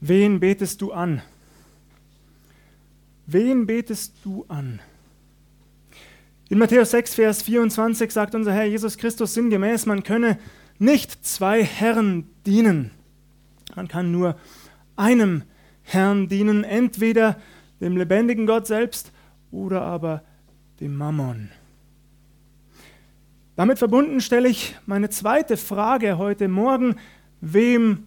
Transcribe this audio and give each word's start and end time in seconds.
Wen 0.00 0.40
betest 0.40 0.80
du 0.80 0.92
an? 0.92 1.22
Wen 3.26 3.66
betest 3.66 4.14
du 4.24 4.44
an? 4.48 4.80
In 6.48 6.58
Matthäus 6.58 6.90
6, 6.90 7.14
Vers 7.14 7.42
24 7.42 8.10
sagt 8.10 8.34
unser 8.34 8.52
Herr 8.52 8.64
Jesus 8.64 8.96
Christus 8.96 9.34
sinngemäß, 9.34 9.86
man 9.86 10.02
könne 10.02 10.38
nicht 10.78 11.24
zwei 11.24 11.62
Herren 11.62 12.28
dienen. 12.46 12.90
Man 13.76 13.86
kann 13.86 14.10
nur 14.10 14.36
einem 14.96 15.42
Herrn 15.82 16.28
dienen, 16.28 16.64
entweder 16.64 17.36
dem 17.80 17.96
lebendigen 17.96 18.46
Gott 18.46 18.66
selbst 18.66 19.12
oder 19.50 19.82
aber 19.82 20.24
dem 20.80 20.96
Mammon. 20.96 21.50
Damit 23.54 23.78
verbunden 23.78 24.20
stelle 24.20 24.48
ich 24.48 24.74
meine 24.86 25.10
zweite 25.10 25.56
Frage 25.58 26.16
heute 26.16 26.48
Morgen, 26.48 26.96
wem 27.40 28.06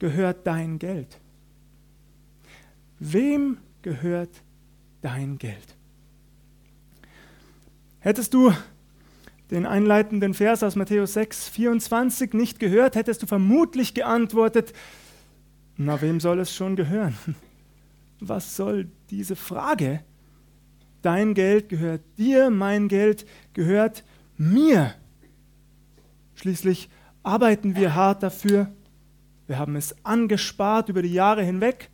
gehört 0.00 0.46
dein 0.46 0.80
Geld? 0.80 1.20
Wem 2.98 3.58
gehört 3.82 4.42
dein 5.02 5.38
Geld? 5.38 5.76
Hättest 8.00 8.34
du 8.34 8.52
den 9.50 9.66
einleitenden 9.66 10.34
Vers 10.34 10.62
aus 10.62 10.76
Matthäus 10.76 11.12
6, 11.14 11.48
24 11.48 12.34
nicht 12.34 12.58
gehört, 12.58 12.96
hättest 12.96 13.22
du 13.22 13.26
vermutlich 13.26 13.94
geantwortet, 13.94 14.72
na 15.76 16.00
wem 16.00 16.20
soll 16.20 16.40
es 16.40 16.54
schon 16.54 16.76
gehören? 16.76 17.16
Was 18.20 18.54
soll 18.56 18.88
diese 19.10 19.34
Frage? 19.34 20.04
Dein 21.02 21.32
Geld 21.32 21.70
gehört 21.70 22.02
dir, 22.18 22.50
mein 22.50 22.88
Geld 22.88 23.26
gehört 23.54 24.04
mir. 24.36 24.94
Schließlich 26.34 26.90
arbeiten 27.22 27.76
wir 27.76 27.94
hart 27.94 28.22
dafür. 28.22 28.70
Wir 29.50 29.58
haben 29.58 29.74
es 29.74 29.96
angespart 30.04 30.90
über 30.90 31.02
die 31.02 31.12
Jahre 31.12 31.42
hinweg. 31.42 31.90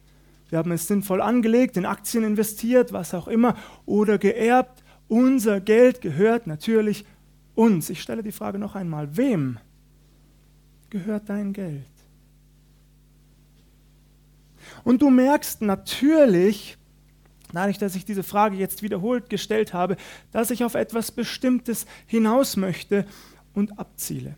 Wir 0.50 0.58
haben 0.58 0.72
es 0.72 0.88
sinnvoll 0.88 1.22
angelegt, 1.22 1.78
in 1.78 1.86
Aktien 1.86 2.22
investiert, 2.22 2.92
was 2.92 3.14
auch 3.14 3.28
immer, 3.28 3.56
oder 3.86 4.18
geerbt. 4.18 4.84
Unser 5.08 5.62
Geld 5.62 6.02
gehört 6.02 6.46
natürlich 6.46 7.06
uns. 7.54 7.88
Ich 7.88 8.02
stelle 8.02 8.22
die 8.22 8.30
Frage 8.30 8.58
noch 8.58 8.74
einmal, 8.74 9.16
wem 9.16 9.56
gehört 10.90 11.30
dein 11.30 11.54
Geld? 11.54 11.86
Und 14.84 15.00
du 15.00 15.08
merkst 15.08 15.62
natürlich, 15.62 16.76
dadurch, 17.54 17.78
dass 17.78 17.96
ich 17.96 18.04
diese 18.04 18.22
Frage 18.22 18.58
jetzt 18.58 18.82
wiederholt 18.82 19.30
gestellt 19.30 19.72
habe, 19.72 19.96
dass 20.30 20.50
ich 20.50 20.62
auf 20.62 20.74
etwas 20.74 21.10
Bestimmtes 21.10 21.86
hinaus 22.04 22.58
möchte 22.58 23.06
und 23.54 23.78
abziele. 23.78 24.36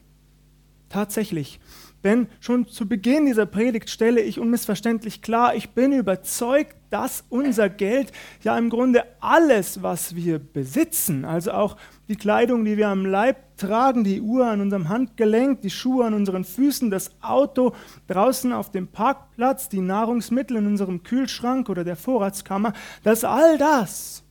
Tatsächlich, 0.88 1.58
denn 2.04 2.28
schon 2.41 2.68
zu 2.68 2.88
Beginn 2.88 3.27
dieser 3.27 3.46
Predigt 3.46 3.91
stelle 3.91 4.20
ich 4.20 4.38
unmissverständlich 4.38 5.20
klar, 5.20 5.54
ich 5.56 5.70
bin 5.70 5.92
überzeugt, 5.92 6.77
dass 6.91 7.24
unser 7.28 7.68
Geld 7.68 8.12
ja 8.42 8.56
im 8.56 8.70
Grunde 8.70 9.04
alles, 9.20 9.82
was 9.82 10.14
wir 10.14 10.38
besitzen, 10.38 11.24
also 11.24 11.52
auch 11.52 11.76
die 12.06 12.16
Kleidung, 12.16 12.64
die 12.64 12.76
wir 12.76 12.88
am 12.88 13.04
Leib 13.04 13.56
tragen, 13.56 14.04
die 14.04 14.20
Uhr 14.20 14.46
an 14.46 14.60
unserem 14.60 14.88
Handgelenk, 14.88 15.60
die 15.62 15.70
Schuhe 15.70 16.06
an 16.06 16.14
unseren 16.14 16.44
Füßen, 16.44 16.91
das 16.91 17.10
Auto 17.20 17.74
draußen 18.06 18.52
auf 18.52 18.70
dem 18.70 18.86
Parkplatz, 18.86 19.69
die 19.69 19.80
Nahrungsmittel 19.80 20.56
in 20.56 20.66
unserem 20.66 21.02
Kühlschrank 21.02 21.69
oder 21.69 21.84
der 21.84 21.96
Vorratskammer, 21.96 22.72
dass 23.02 23.24
all 23.24 23.58
das 23.58 24.22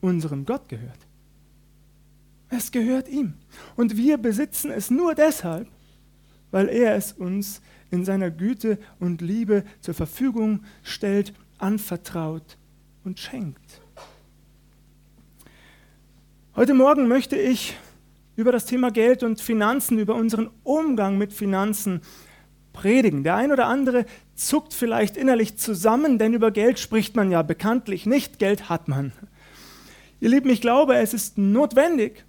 unserem 0.00 0.44
Gott 0.44 0.68
gehört. 0.68 0.98
Es 2.48 2.70
gehört 2.70 3.08
ihm. 3.08 3.34
Und 3.76 3.96
wir 3.96 4.18
besitzen 4.18 4.70
es 4.70 4.90
nur 4.90 5.14
deshalb, 5.14 5.68
weil 6.52 6.68
er 6.68 6.94
es 6.94 7.12
uns 7.12 7.60
in 7.90 8.04
seiner 8.04 8.30
Güte 8.30 8.78
und 9.00 9.20
Liebe 9.20 9.64
zur 9.80 9.94
Verfügung 9.94 10.62
stellt, 10.84 11.34
anvertraut 11.58 12.56
und 13.04 13.18
schenkt. 13.18 13.80
Heute 16.54 16.74
Morgen 16.74 17.08
möchte 17.08 17.36
ich 17.36 17.76
über 18.36 18.52
das 18.52 18.66
Thema 18.66 18.90
Geld 18.90 19.22
und 19.22 19.40
Finanzen, 19.40 19.98
über 19.98 20.14
unseren 20.14 20.50
Umgang 20.62 21.18
mit 21.18 21.32
Finanzen 21.32 22.00
predigen. 22.72 23.24
Der 23.24 23.36
ein 23.36 23.52
oder 23.52 23.66
andere 23.66 24.06
zuckt 24.34 24.74
vielleicht 24.74 25.16
innerlich 25.16 25.56
zusammen, 25.56 26.18
denn 26.18 26.34
über 26.34 26.50
Geld 26.50 26.78
spricht 26.78 27.16
man 27.16 27.30
ja 27.30 27.42
bekanntlich 27.42 28.06
nicht, 28.06 28.38
Geld 28.38 28.68
hat 28.68 28.88
man. 28.88 29.12
Ihr 30.20 30.30
Lieben, 30.30 30.50
ich 30.50 30.60
glaube, 30.60 30.96
es 30.96 31.14
ist 31.14 31.36
notwendig, 31.36 32.24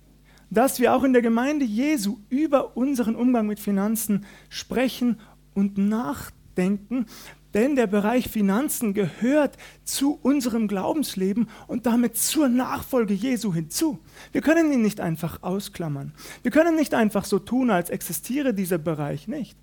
dass 0.53 0.79
wir 0.79 0.93
auch 0.93 1.03
in 1.03 1.13
der 1.13 1.21
Gemeinde 1.21 1.65
Jesu 1.65 2.17
über 2.29 2.77
unseren 2.77 3.15
Umgang 3.15 3.47
mit 3.47 3.59
Finanzen 3.59 4.25
sprechen 4.49 5.19
und 5.53 5.77
nachdenken, 5.77 7.05
denn 7.53 7.75
der 7.75 7.87
Bereich 7.87 8.29
Finanzen 8.29 8.93
gehört 8.93 9.57
zu 9.83 10.17
unserem 10.21 10.67
Glaubensleben 10.67 11.49
und 11.67 11.85
damit 11.85 12.17
zur 12.17 12.49
Nachfolge 12.49 13.13
Jesu 13.13 13.53
hinzu. 13.53 13.99
Wir 14.31 14.41
können 14.41 14.71
ihn 14.71 14.81
nicht 14.81 14.99
einfach 14.99 15.43
ausklammern. 15.43 16.13
Wir 16.41 16.51
können 16.51 16.75
nicht 16.75 16.95
einfach 16.95 17.25
so 17.25 17.37
tun, 17.37 17.69
als 17.69 17.91
existiere 17.91 18.53
dieser 18.53 18.79
Bereich 18.79 19.27
nicht. 19.27 19.57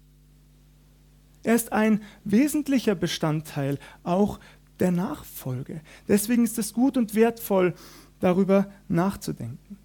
Er 1.42 1.54
ist 1.54 1.72
ein 1.72 2.02
wesentlicher 2.24 2.94
Bestandteil 2.94 3.78
auch 4.04 4.38
der 4.78 4.92
Nachfolge. 4.92 5.80
Deswegen 6.06 6.44
ist 6.44 6.58
es 6.58 6.72
gut 6.72 6.96
und 6.96 7.14
wertvoll, 7.14 7.74
darüber 8.20 8.70
nachzudenken. 8.88 9.79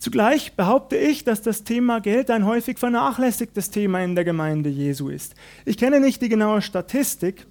Zugleich 0.00 0.54
behaupte 0.54 0.96
ich, 0.96 1.24
dass 1.24 1.42
das 1.42 1.62
Thema 1.62 2.00
Geld 2.00 2.30
ein 2.30 2.46
häufig 2.46 2.78
vernachlässigtes 2.78 3.68
Thema 3.68 4.00
in 4.00 4.14
der 4.14 4.24
Gemeinde 4.24 4.70
Jesu 4.70 5.10
ist. 5.10 5.34
Ich 5.66 5.76
kenne 5.76 6.00
nicht 6.00 6.22
die 6.22 6.30
genaue 6.30 6.62
Statistik, 6.62 7.46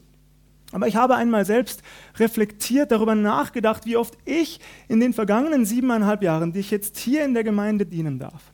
aber 0.72 0.88
ich 0.88 0.96
habe 0.96 1.16
einmal 1.16 1.46
selbst 1.46 1.84
reflektiert, 2.18 2.92
darüber 2.92 3.14
nachgedacht, 3.14 3.86
wie 3.86 3.98
oft 3.98 4.18
ich 4.26 4.60
in 4.88 5.00
den 5.00 5.14
vergangenen 5.14 5.64
siebeneinhalb 5.64 6.24
Jahren, 6.24 6.52
die 6.52 6.62
ich 6.62 6.72
jetzt 6.72 6.98
hier 6.98 7.24
in 7.24 7.36
der 7.36 7.44
Gemeinde 7.44 7.86
dienen 7.86 8.18
darf, 8.18 8.52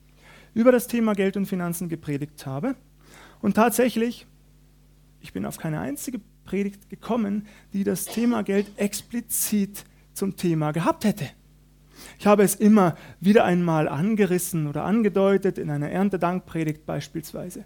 über 0.53 0.73
das 0.73 0.87
Thema 0.87 1.13
Geld 1.13 1.37
und 1.37 1.45
Finanzen 1.45 1.87
gepredigt 1.87 2.45
habe. 2.45 2.75
Und 3.41 3.53
tatsächlich, 3.53 4.27
ich 5.21 5.31
bin 5.31 5.45
auf 5.45 5.57
keine 5.57 5.79
einzige 5.79 6.19
Predigt 6.43 6.89
gekommen, 6.89 7.47
die 7.71 7.85
das 7.85 8.03
Thema 8.03 8.43
Geld 8.43 8.67
explizit 8.75 9.85
zum 10.13 10.35
Thema 10.35 10.73
gehabt 10.73 11.05
hätte. 11.05 11.29
Ich 12.19 12.27
habe 12.27 12.43
es 12.43 12.55
immer 12.55 12.95
wieder 13.19 13.45
einmal 13.45 13.87
angerissen 13.87 14.67
oder 14.67 14.83
angedeutet, 14.83 15.57
in 15.57 15.69
einer 15.69 15.89
Erntedankpredigt 15.89 16.85
beispielsweise. 16.85 17.65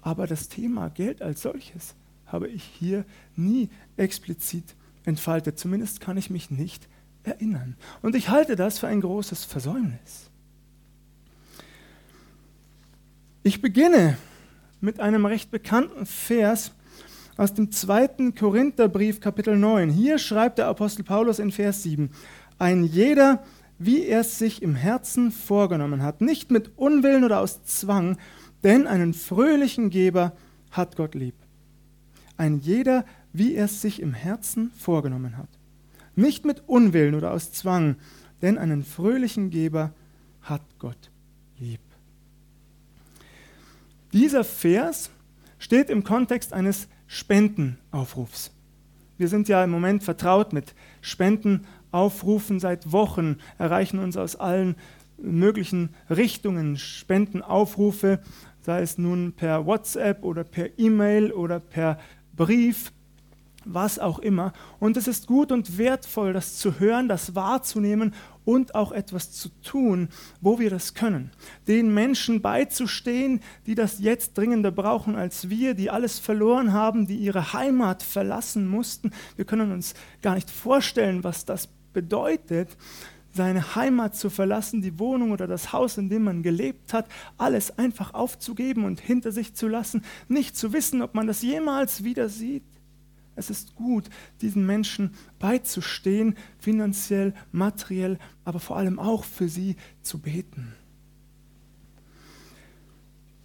Aber 0.00 0.26
das 0.26 0.48
Thema 0.48 0.88
Geld 0.90 1.22
als 1.22 1.42
solches 1.42 1.94
habe 2.26 2.48
ich 2.48 2.64
hier 2.64 3.04
nie 3.36 3.68
explizit 3.96 4.74
entfaltet. 5.04 5.58
Zumindest 5.58 6.00
kann 6.00 6.16
ich 6.16 6.30
mich 6.30 6.50
nicht 6.50 6.88
erinnern. 7.22 7.76
Und 8.00 8.16
ich 8.16 8.28
halte 8.28 8.56
das 8.56 8.78
für 8.78 8.88
ein 8.88 9.00
großes 9.00 9.44
Versäumnis. 9.44 10.30
Ich 13.44 13.60
beginne 13.60 14.16
mit 14.80 15.00
einem 15.00 15.26
recht 15.26 15.50
bekannten 15.50 16.06
Vers 16.06 16.72
aus 17.36 17.54
dem 17.54 17.72
zweiten 17.72 18.34
Korintherbrief, 18.34 19.20
Kapitel 19.20 19.56
9. 19.56 19.90
Hier 19.90 20.18
schreibt 20.18 20.58
der 20.58 20.66
Apostel 20.66 21.02
Paulus 21.02 21.38
in 21.38 21.50
Vers 21.50 21.82
7, 21.82 22.10
ein 22.62 22.84
jeder, 22.84 23.42
wie 23.80 24.06
er 24.06 24.20
es 24.20 24.38
sich 24.38 24.62
im 24.62 24.76
Herzen 24.76 25.32
vorgenommen 25.32 26.00
hat, 26.00 26.20
nicht 26.20 26.52
mit 26.52 26.70
Unwillen 26.78 27.24
oder 27.24 27.40
aus 27.40 27.64
Zwang, 27.64 28.18
denn 28.62 28.86
einen 28.86 29.14
fröhlichen 29.14 29.90
Geber 29.90 30.36
hat 30.70 30.94
Gott 30.94 31.16
lieb. 31.16 31.34
Ein 32.36 32.60
jeder, 32.60 33.04
wie 33.32 33.56
er 33.56 33.64
es 33.64 33.82
sich 33.82 34.00
im 34.00 34.14
Herzen 34.14 34.70
vorgenommen 34.78 35.36
hat. 35.36 35.48
Nicht 36.14 36.44
mit 36.44 36.62
Unwillen 36.68 37.16
oder 37.16 37.32
aus 37.32 37.50
Zwang, 37.50 37.96
denn 38.42 38.58
einen 38.58 38.84
fröhlichen 38.84 39.50
Geber 39.50 39.92
hat 40.42 40.62
Gott 40.78 41.10
lieb. 41.58 41.80
Dieser 44.12 44.44
Vers 44.44 45.10
steht 45.58 45.90
im 45.90 46.04
Kontext 46.04 46.52
eines 46.52 46.86
Spendenaufrufs. 47.08 48.52
Wir 49.18 49.26
sind 49.26 49.48
ja 49.48 49.64
im 49.64 49.70
Moment 49.70 50.04
vertraut 50.04 50.52
mit 50.52 50.74
Spendenaufrufen 51.00 51.81
Aufrufen 51.92 52.58
seit 52.58 52.90
Wochen 52.90 53.36
erreichen 53.58 53.98
uns 53.98 54.16
aus 54.16 54.36
allen 54.36 54.76
möglichen 55.18 55.90
Richtungen 56.10 56.76
Spendenaufrufe, 56.76 58.20
sei 58.60 58.82
es 58.82 58.98
nun 58.98 59.32
per 59.32 59.66
WhatsApp 59.66 60.24
oder 60.24 60.44
per 60.44 60.78
E-Mail 60.78 61.32
oder 61.32 61.60
per 61.60 61.98
Brief, 62.34 62.92
was 63.64 63.98
auch 63.98 64.18
immer. 64.18 64.52
Und 64.80 64.96
es 64.96 65.06
ist 65.06 65.26
gut 65.26 65.52
und 65.52 65.78
wertvoll, 65.78 66.32
das 66.32 66.56
zu 66.56 66.80
hören, 66.80 67.08
das 67.08 67.34
wahrzunehmen 67.34 68.14
und 68.44 68.74
auch 68.74 68.90
etwas 68.90 69.30
zu 69.30 69.50
tun, 69.62 70.08
wo 70.40 70.58
wir 70.58 70.70
das 70.70 70.94
können. 70.94 71.30
Den 71.68 71.94
Menschen 71.94 72.42
beizustehen, 72.42 73.40
die 73.66 73.74
das 73.74 74.00
jetzt 74.00 74.36
dringender 74.36 74.72
brauchen 74.72 75.14
als 75.14 75.48
wir, 75.48 75.74
die 75.74 75.90
alles 75.90 76.18
verloren 76.18 76.72
haben, 76.72 77.06
die 77.06 77.16
ihre 77.16 77.52
Heimat 77.52 78.02
verlassen 78.02 78.66
mussten. 78.66 79.12
Wir 79.36 79.44
können 79.44 79.70
uns 79.70 79.94
gar 80.22 80.34
nicht 80.34 80.50
vorstellen, 80.50 81.22
was 81.22 81.44
das 81.44 81.68
bedeutet, 81.92 82.76
seine 83.34 83.74
Heimat 83.74 84.14
zu 84.14 84.30
verlassen, 84.30 84.82
die 84.82 84.98
Wohnung 84.98 85.32
oder 85.32 85.46
das 85.46 85.72
Haus, 85.72 85.96
in 85.96 86.08
dem 86.08 86.24
man 86.24 86.42
gelebt 86.42 86.92
hat, 86.92 87.06
alles 87.38 87.78
einfach 87.78 88.14
aufzugeben 88.14 88.84
und 88.84 89.00
hinter 89.00 89.32
sich 89.32 89.54
zu 89.54 89.68
lassen, 89.68 90.02
nicht 90.28 90.56
zu 90.56 90.72
wissen, 90.72 91.02
ob 91.02 91.14
man 91.14 91.26
das 91.26 91.42
jemals 91.42 92.04
wieder 92.04 92.28
sieht. 92.28 92.64
Es 93.34 93.48
ist 93.48 93.74
gut, 93.74 94.04
diesen 94.42 94.66
Menschen 94.66 95.14
beizustehen, 95.38 96.36
finanziell, 96.58 97.32
materiell, 97.50 98.18
aber 98.44 98.60
vor 98.60 98.76
allem 98.76 98.98
auch 98.98 99.24
für 99.24 99.48
sie 99.48 99.76
zu 100.02 100.18
beten. 100.18 100.74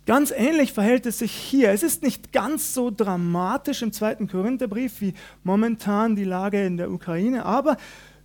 Ganz 0.05 0.31
ähnlich 0.31 0.71
verhält 0.71 1.05
es 1.05 1.19
sich 1.19 1.33
hier. 1.33 1.71
Es 1.71 1.83
ist 1.83 2.01
nicht 2.01 2.31
ganz 2.31 2.73
so 2.73 2.91
dramatisch 2.91 3.81
im 3.81 3.91
zweiten 3.91 4.29
Korintherbrief 4.29 5.01
wie 5.01 5.13
momentan 5.43 6.15
die 6.15 6.23
Lage 6.23 6.65
in 6.65 6.77
der 6.77 6.91
Ukraine, 6.91 7.45
aber 7.45 7.75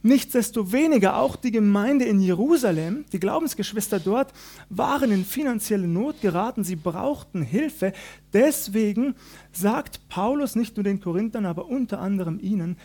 nichtsdestoweniger 0.02 1.16
auch 1.16 1.36
die 1.36 1.50
Gemeinde 1.50 2.04
in 2.04 2.20
Jerusalem, 2.20 3.04
die 3.12 3.20
Glaubensgeschwister 3.20 4.00
dort, 4.00 4.32
waren 4.68 5.10
in 5.10 5.24
finanzielle 5.24 5.86
Not 5.86 6.20
geraten. 6.20 6.64
Sie 6.64 6.76
brauchten 6.76 7.42
Hilfe. 7.42 7.92
Deswegen 8.32 9.14
sagt 9.52 10.08
Paulus 10.08 10.56
nicht 10.56 10.76
nur 10.76 10.84
den 10.84 11.00
Korinthern, 11.00 11.46
aber 11.46 11.66
unter 11.66 12.00
anderem 12.00 12.38
ihnen, 12.40 12.76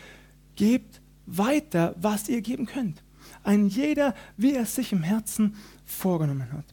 gebt 0.56 1.00
weiter, 1.26 1.94
was 2.00 2.28
ihr 2.28 2.40
geben 2.40 2.66
könnt. 2.66 3.02
Ein 3.42 3.68
jeder, 3.68 4.14
wie 4.36 4.54
er 4.54 4.62
es 4.62 4.74
sich 4.74 4.92
im 4.92 5.02
Herzen 5.02 5.56
vorgenommen 5.84 6.52
hat. 6.52 6.64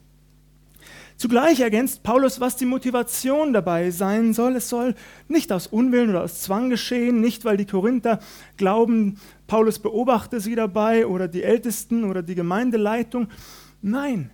Zugleich 1.18 1.62
ergänzt 1.62 2.04
Paulus, 2.04 2.42
was 2.42 2.58
die 2.58 2.66
Motivation 2.66 3.54
dabei 3.54 3.90
sein 3.92 4.34
soll. 4.34 4.58
Es 4.58 4.68
soll 4.68 4.96
nicht 5.30 5.52
aus 5.52 5.68
Unwillen 5.68 6.10
oder 6.10 6.24
aus 6.24 6.42
Zwang 6.42 6.70
geschehen, 6.70 7.22
nicht 7.22 7.46
weil 7.46 7.56
die 7.56 7.66
Korinther 7.66 8.20
glauben, 8.58 9.18
Paulus 9.48 9.80
beobachte 9.80 10.42
sie 10.42 10.56
dabei 10.56 11.08
oder 11.08 11.28
die 11.28 11.44
Ältesten 11.44 12.04
oder 12.04 12.22
die 12.22 12.36
Gemeindeleitung. 12.36 13.30
Nein, 13.82 14.32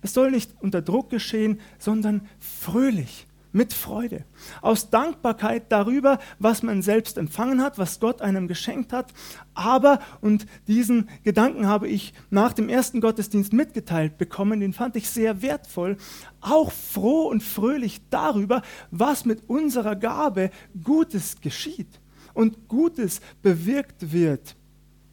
es 0.00 0.14
soll 0.14 0.30
nicht 0.30 0.52
unter 0.60 0.80
Druck 0.80 1.10
geschehen, 1.10 1.60
sondern 1.78 2.26
fröhlich 2.38 3.26
mit 3.52 3.72
Freude. 3.72 4.24
Aus 4.60 4.90
Dankbarkeit 4.90 5.70
darüber, 5.70 6.18
was 6.38 6.62
man 6.62 6.82
selbst 6.82 7.18
empfangen 7.18 7.62
hat, 7.62 7.78
was 7.78 8.00
Gott 8.00 8.22
einem 8.22 8.48
geschenkt 8.48 8.92
hat. 8.92 9.12
Aber, 9.54 10.00
und 10.20 10.46
diesen 10.66 11.08
Gedanken 11.22 11.66
habe 11.66 11.88
ich 11.88 12.14
nach 12.30 12.52
dem 12.52 12.68
ersten 12.68 13.00
Gottesdienst 13.00 13.52
mitgeteilt 13.52 14.18
bekommen, 14.18 14.60
den 14.60 14.72
fand 14.72 14.96
ich 14.96 15.08
sehr 15.08 15.42
wertvoll, 15.42 15.96
auch 16.40 16.72
froh 16.72 17.28
und 17.28 17.42
fröhlich 17.42 18.00
darüber, 18.10 18.62
was 18.90 19.24
mit 19.24 19.48
unserer 19.48 19.96
Gabe 19.96 20.50
Gutes 20.82 21.40
geschieht 21.40 22.00
und 22.34 22.68
Gutes 22.68 23.20
bewirkt 23.42 24.12
wird. 24.12 24.56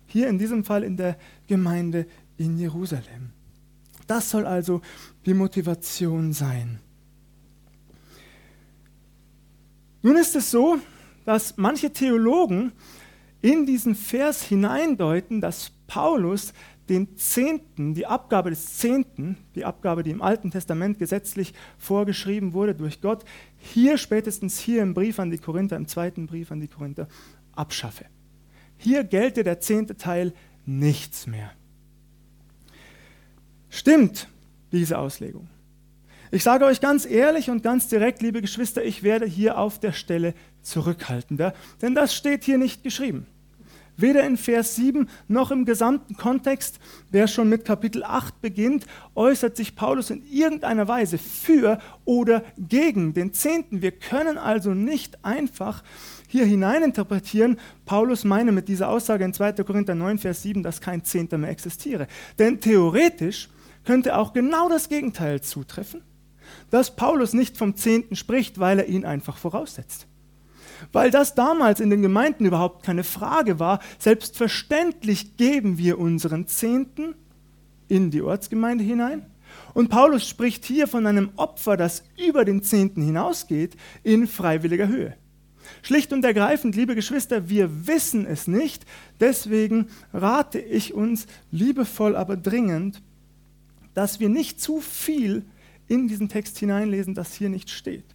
Hier 0.08 0.28
in 0.28 0.40
diesem 0.40 0.64
Fall 0.64 0.84
in 0.84 0.98
der 0.98 1.18
Gemeinde 1.48 2.08
in 2.38 2.58
Jerusalem. 2.58 3.32
Das 4.08 4.32
soll 4.32 4.46
also 4.48 4.82
die 5.26 5.36
Motivation 5.36 6.34
sein. 6.34 6.80
Nun 10.02 10.16
ist 10.16 10.36
es 10.36 10.52
so, 10.52 10.78
dass 11.26 11.58
manche 11.58 11.92
Theologen 11.92 12.72
in 13.42 13.66
diesen 13.66 13.96
Vers 13.96 14.44
hineindeuten, 14.44 15.42
dass 15.42 15.72
Paulus 15.88 16.54
den 16.90 17.16
Zehnten, 17.18 17.94
die 17.94 18.08
Abgabe 18.08 18.50
des 18.50 18.78
Zehnten, 18.78 19.38
die 19.56 19.64
Abgabe, 19.64 20.04
die 20.04 20.10
im 20.12 20.22
Alten 20.22 20.50
Testament 20.50 20.98
gesetzlich 20.98 21.54
vorgeschrieben 21.78 22.54
wurde 22.54 22.74
durch 22.74 23.00
Gott, 23.02 23.24
hier 23.58 23.98
spätestens 23.98 24.60
hier 24.60 24.82
im 24.82 24.94
Brief 24.94 25.20
an 25.20 25.30
die 25.30 25.38
Korinther, 25.38 25.78
im 25.78 25.88
zweiten 25.88 26.26
Brief 26.26 26.52
an 26.52 26.60
die 26.60 26.68
Korinther, 26.68 27.08
abschaffe. 27.54 28.06
Hier 28.78 29.04
gelte 29.04 29.44
der 29.44 29.60
zehnte 29.60 29.98
Teil 29.98 30.34
nichts 30.66 31.28
mehr. 31.28 31.52
Stimmt 33.70 34.28
diese 34.72 34.98
Auslegung? 34.98 35.48
Ich 36.32 36.44
sage 36.44 36.66
euch 36.66 36.80
ganz 36.80 37.08
ehrlich 37.08 37.50
und 37.50 37.64
ganz 37.64 37.88
direkt, 37.88 38.22
liebe 38.22 38.42
Geschwister, 38.42 38.84
ich 38.84 39.02
werde 39.02 39.26
hier 39.26 39.58
auf 39.58 39.80
der 39.80 39.94
Stelle 39.94 40.36
zurückhaltender, 40.62 41.56
denn 41.82 41.96
das 41.96 42.14
steht 42.14 42.44
hier 42.44 42.60
nicht 42.60 42.84
geschrieben. 42.84 43.26
Weder 43.98 44.24
in 44.24 44.38
Vers 44.38 44.76
7 44.76 45.10
noch 45.28 45.50
im 45.50 45.66
gesamten 45.66 46.16
Kontext, 46.16 46.80
wer 47.10 47.28
schon 47.28 47.50
mit 47.50 47.66
Kapitel 47.66 48.04
8 48.04 48.42
beginnt, 48.42 48.86
äußert 49.16 49.58
sich 49.58 49.76
Paulus 49.76 50.12
in 50.12 50.24
irgendeiner 50.32 50.88
Weise 50.88 51.18
für 51.18 51.80
oder 52.06 52.44
gegen 52.60 53.16
den 53.16 53.34
Zehnten. 53.34 53.82
Wir 53.82 53.92
können 53.92 54.38
also 54.38 54.76
nicht 54.76 55.26
einfach 55.26 55.84
hier 56.28 56.46
hineininterpretieren, 56.46 57.60
Paulus 57.86 58.24
meine 58.24 58.52
mit 58.52 58.68
dieser 58.68 58.90
Aussage 58.90 59.26
in 59.26 59.34
2. 59.34 59.54
Korinther 59.64 59.96
9, 59.96 60.20
Vers 60.20 60.44
7, 60.44 60.62
dass 60.62 60.80
kein 60.80 61.04
Zehnter 61.04 61.40
mehr 61.40 61.50
existiere. 61.50 62.08
Denn 62.38 62.62
theoretisch 62.62 63.50
könnte 63.84 64.16
auch 64.16 64.32
genau 64.32 64.70
das 64.70 64.90
Gegenteil 64.90 65.42
zutreffen 65.42 66.04
dass 66.70 66.96
Paulus 66.96 67.34
nicht 67.34 67.58
vom 67.58 67.76
Zehnten 67.76 68.16
spricht, 68.16 68.60
weil 68.60 68.80
er 68.80 68.88
ihn 68.88 69.06
einfach 69.06 69.38
voraussetzt. 69.38 70.08
Weil 70.92 71.12
das 71.12 71.36
damals 71.36 71.80
in 71.80 71.90
den 71.90 72.02
Gemeinden 72.02 72.46
überhaupt 72.46 72.84
keine 72.84 73.04
Frage 73.04 73.60
war. 73.60 73.80
Selbstverständlich 73.98 75.36
geben 75.38 75.78
wir 75.78 76.00
unseren 76.00 76.48
Zehnten 76.48 77.16
in 77.88 78.12
die 78.12 78.22
Ortsgemeinde 78.22 78.84
hinein. 78.84 79.26
Und 79.74 79.90
Paulus 79.90 80.28
spricht 80.28 80.66
hier 80.66 80.88
von 80.88 81.06
einem 81.06 81.32
Opfer, 81.36 81.76
das 81.76 82.04
über 82.18 82.46
den 82.46 82.64
Zehnten 82.64 83.02
hinausgeht, 83.02 83.76
in 84.04 84.28
freiwilliger 84.28 84.88
Höhe. 84.88 85.16
Schlicht 85.82 86.12
und 86.14 86.26
ergreifend, 86.26 86.76
liebe 86.76 86.96
Geschwister, 86.96 87.50
wir 87.50 87.88
wissen 87.88 88.26
es 88.26 88.48
nicht. 88.48 88.86
Deswegen 89.20 89.88
rate 90.14 90.60
ich 90.60 90.94
uns 90.94 91.28
liebevoll, 91.52 92.16
aber 92.16 92.38
dringend, 92.38 93.02
dass 93.94 94.20
wir 94.20 94.30
nicht 94.30 94.62
zu 94.62 94.82
viel 94.82 95.46
in 95.90 96.08
diesen 96.08 96.30
Text 96.30 96.58
hineinlesen, 96.58 97.14
das 97.14 97.34
hier 97.34 97.50
nicht 97.50 97.70
steht. 97.70 98.06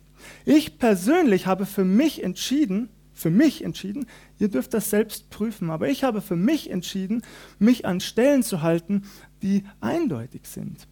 Ich 0.47 0.79
persönlich 0.79 1.47
habe 1.47 1.67
für 1.67 1.85
mich 1.85 2.23
entschieden, 2.23 2.89
für 3.13 3.31
mich 3.31 3.63
entschieden, 3.63 4.07
ihr 4.39 4.49
dürft 4.49 4.75
das 4.75 4.91
selbst 4.91 5.31
prüfen, 5.31 5.71
aber 5.71 5.89
ich 5.89 6.03
habe 6.03 6.21
für 6.21 6.37
mich 6.37 6.71
entschieden, 6.71 7.23
mich 7.59 7.85
an 7.85 8.01
Stellen 8.01 8.43
zu 8.43 8.63
halten, 8.63 9.03
die 9.43 9.65
eindeutig 9.81 10.43
sind. 10.45 10.89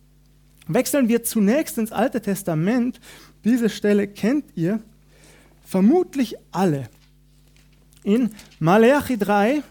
Wechseln 0.69 1.09
wir 1.09 1.25
zunächst 1.25 1.79
ins 1.79 1.91
Alte 1.91 2.21
Testament. 2.21 3.01
Diese 3.45 3.69
Stelle 3.69 4.07
kennt 4.07 4.45
ihr 4.55 4.81
vermutlich 5.65 6.37
alle. 6.53 6.89
In 8.05 8.31
Malachi 8.61 9.17
3, 9.17 9.63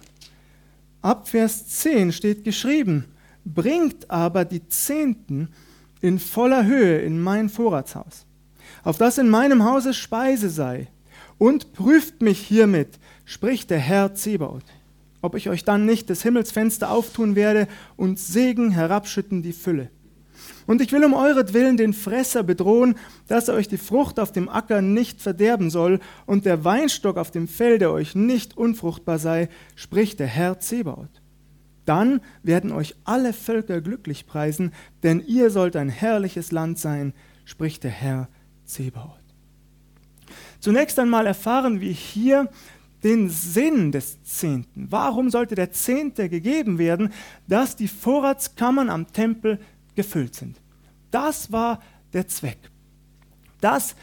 ab 1.01 1.29
Vers 1.29 1.67
10 1.67 2.11
steht 2.11 2.43
geschrieben, 2.43 3.05
bringt 3.45 4.09
aber 4.09 4.45
die 4.45 4.67
Zehnten 4.67 5.49
in 6.01 6.19
voller 6.19 6.65
Höhe 6.65 7.00
in 7.00 7.21
mein 7.21 7.50
Vorratshaus, 7.50 8.25
auf 8.83 8.98
das 8.98 9.18
in 9.18 9.30
meinem 9.30 9.63
Hause 9.63 9.94
Speise 9.94 10.50
sei, 10.50 10.88
und 11.38 11.74
prüft 11.74 12.22
mich 12.22 12.39
hiermit, 12.39 13.00
spricht 13.25 13.70
der 13.70 13.79
Herr 13.79 14.13
Zebaoth, 14.13 14.65
ob 15.22 15.36
ich 15.36 15.50
euch 15.50 15.63
dann 15.63 15.86
nicht 15.86 16.10
des 16.10 16.24
Himmels 16.24 16.51
Fenster 16.51 16.91
auftun 16.91 17.36
werde 17.36 17.67
und 17.96 18.20
Segen 18.20 18.72
herabschütten 18.72 19.41
die 19.41 19.53
Fülle. 19.53 19.89
Und 20.67 20.81
ich 20.81 20.91
will 20.91 21.03
um 21.03 21.13
euretwillen 21.13 21.77
den 21.77 21.93
Fresser 21.93 22.43
bedrohen, 22.43 22.96
dass 23.27 23.48
er 23.48 23.55
euch 23.55 23.67
die 23.67 23.77
Frucht 23.77 24.20
auf 24.20 24.31
dem 24.31 24.50
Acker 24.50 24.81
nicht 24.81 25.22
verderben 25.22 25.70
soll 25.70 26.00
und 26.25 26.46
der 26.46 26.63
Weinstock 26.63 27.17
auf 27.17 27.31
dem 27.31 27.48
Felde 27.48 27.91
euch 27.91 28.15
nicht 28.15 28.58
unfruchtbar 28.58 29.20
sei, 29.20 29.50
spricht 29.75 30.20
der 30.20 30.27
Herr 30.27 30.60
Zebaoth. 30.60 31.20
Dann 31.85 32.21
werden 32.43 32.71
euch 32.71 32.95
alle 33.03 33.33
Völker 33.33 33.81
glücklich 33.81 34.27
preisen, 34.27 34.71
denn 35.03 35.19
ihr 35.25 35.50
sollt 35.50 35.75
ein 35.75 35.89
herrliches 35.89 36.51
Land 36.51 36.79
sein, 36.79 37.13
spricht 37.45 37.83
der 37.83 37.91
Herr 37.91 38.29
Zebaoth. 38.65 39.17
Zunächst 40.59 41.00
einmal 41.00 41.25
erfahren 41.25 41.81
wir 41.81 41.91
hier 41.91 42.50
den 43.03 43.29
Sinn 43.29 43.91
des 43.91 44.21
Zehnten. 44.23 44.88
Warum 44.91 45.29
sollte 45.31 45.55
der 45.55 45.71
Zehnte 45.71 46.29
gegeben 46.29 46.77
werden, 46.77 47.11
dass 47.47 47.75
die 47.75 47.88
Vorratskammern 47.88 48.89
am 48.89 49.11
Tempel 49.11 49.59
gefüllt 49.95 50.35
sind? 50.35 50.61
Das 51.09 51.51
war 51.51 51.81
der 52.13 52.27
Zweck. 52.27 52.59
Das 53.59 53.95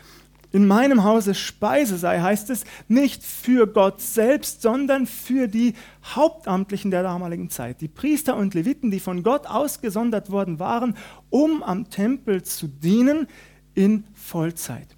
in 0.50 0.67
meinem 0.67 1.05
Hause 1.05 1.35
Speise 1.35 1.99
sei, 1.99 2.21
heißt 2.21 2.50
es, 2.50 2.64
nicht 2.88 3.23
für 3.23 3.67
Gott 3.67 4.00
selbst, 4.00 4.62
sondern 4.62 5.07
für 5.07 5.47
die 5.49 5.75
Hauptamtlichen 6.05 6.90
der 6.90 7.02
damaligen 7.02 7.50
Zeit, 7.50 7.81
die 7.81 7.88
Priester 7.88 8.37
und 8.37 8.55
Leviten, 8.55 8.90
die 8.90 9.00
von 9.00 9.23
Gott 9.23 9.47
ausgesondert 9.47 10.31
worden 10.31 10.59
waren, 10.59 10.97
um 11.31 11.62
am 11.62 11.90
Tempel 11.90 12.43
zu 12.43 12.67
dienen 12.67 13.26
in 13.75 14.05
Vollzeit. 14.14 14.88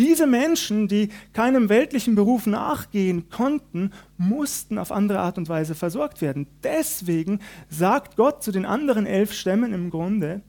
Diese 0.00 0.26
Menschen, 0.26 0.88
die 0.88 1.10
keinem 1.34 1.68
weltlichen 1.68 2.14
Beruf 2.14 2.46
nachgehen 2.46 3.28
konnten, 3.28 3.92
mussten 4.16 4.78
auf 4.78 4.92
andere 4.92 5.18
Art 5.18 5.36
und 5.36 5.50
Weise 5.50 5.74
versorgt 5.74 6.22
werden. 6.22 6.46
Deswegen 6.64 7.40
sagt 7.68 8.16
Gott 8.16 8.42
zu 8.42 8.50
den 8.50 8.64
anderen 8.64 9.04
elf 9.04 9.34
Stämmen 9.34 9.74
im 9.74 9.90
Grunde, 9.90 10.40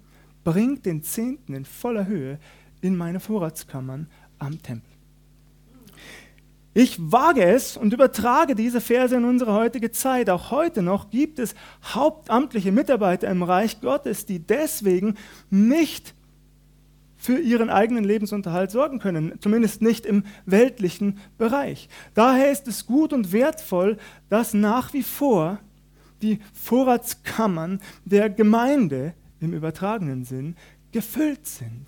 bringt 0.45 0.85
den 0.85 1.03
Zehnten 1.03 1.53
in 1.53 1.65
voller 1.65 2.07
Höhe 2.07 2.39
in 2.81 2.97
meine 2.97 3.19
Vorratskammern 3.19 4.07
am 4.39 4.61
Tempel. 4.61 4.91
Ich 6.73 6.97
wage 6.99 7.43
es 7.43 7.75
und 7.75 7.93
übertrage 7.93 8.55
diese 8.55 8.79
Verse 8.79 9.15
in 9.15 9.25
unsere 9.25 9.53
heutige 9.53 9.91
Zeit. 9.91 10.29
Auch 10.29 10.51
heute 10.51 10.81
noch 10.81 11.09
gibt 11.09 11.37
es 11.37 11.53
hauptamtliche 11.83 12.71
Mitarbeiter 12.71 13.27
im 13.27 13.43
Reich 13.43 13.81
Gottes, 13.81 14.25
die 14.25 14.39
deswegen 14.39 15.15
nicht 15.49 16.15
für 17.17 17.37
ihren 17.37 17.69
eigenen 17.69 18.05
Lebensunterhalt 18.05 18.71
sorgen 18.71 18.99
können, 18.99 19.33
zumindest 19.41 19.81
nicht 19.81 20.05
im 20.05 20.23
weltlichen 20.45 21.19
Bereich. 21.37 21.89
Daher 22.13 22.51
ist 22.51 22.67
es 22.67 22.85
gut 22.85 23.11
und 23.11 23.33
wertvoll, 23.33 23.97
dass 24.29 24.53
nach 24.53 24.93
wie 24.93 25.03
vor 25.03 25.59
die 26.21 26.39
Vorratskammern 26.53 27.81
der 28.05 28.29
Gemeinde 28.29 29.13
im 29.41 29.53
übertragenen 29.53 30.23
Sinn 30.23 30.55
gefüllt 30.91 31.45
sind 31.45 31.85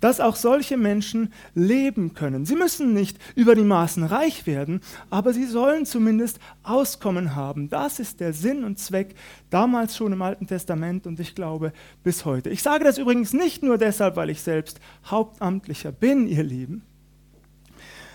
dass 0.00 0.20
auch 0.20 0.36
solche 0.36 0.76
Menschen 0.76 1.32
leben 1.54 2.14
können. 2.14 2.46
Sie 2.46 2.56
müssen 2.56 2.92
nicht 2.94 3.18
über 3.34 3.54
die 3.54 3.62
Maßen 3.62 4.04
reich 4.04 4.46
werden, 4.46 4.80
aber 5.10 5.32
sie 5.32 5.46
sollen 5.46 5.86
zumindest 5.86 6.38
Auskommen 6.62 7.34
haben. 7.34 7.68
Das 7.68 7.98
ist 7.98 8.20
der 8.20 8.32
Sinn 8.32 8.64
und 8.64 8.78
Zweck 8.78 9.14
damals 9.50 9.96
schon 9.96 10.12
im 10.12 10.22
Alten 10.22 10.46
Testament 10.46 11.06
und 11.06 11.18
ich 11.20 11.34
glaube 11.34 11.72
bis 12.02 12.24
heute. 12.24 12.50
Ich 12.50 12.62
sage 12.62 12.84
das 12.84 12.98
übrigens 12.98 13.32
nicht 13.32 13.62
nur 13.62 13.78
deshalb, 13.78 14.16
weil 14.16 14.30
ich 14.30 14.42
selbst 14.42 14.80
Hauptamtlicher 15.06 15.92
bin, 15.92 16.26
ihr 16.26 16.42
Lieben. 16.42 16.82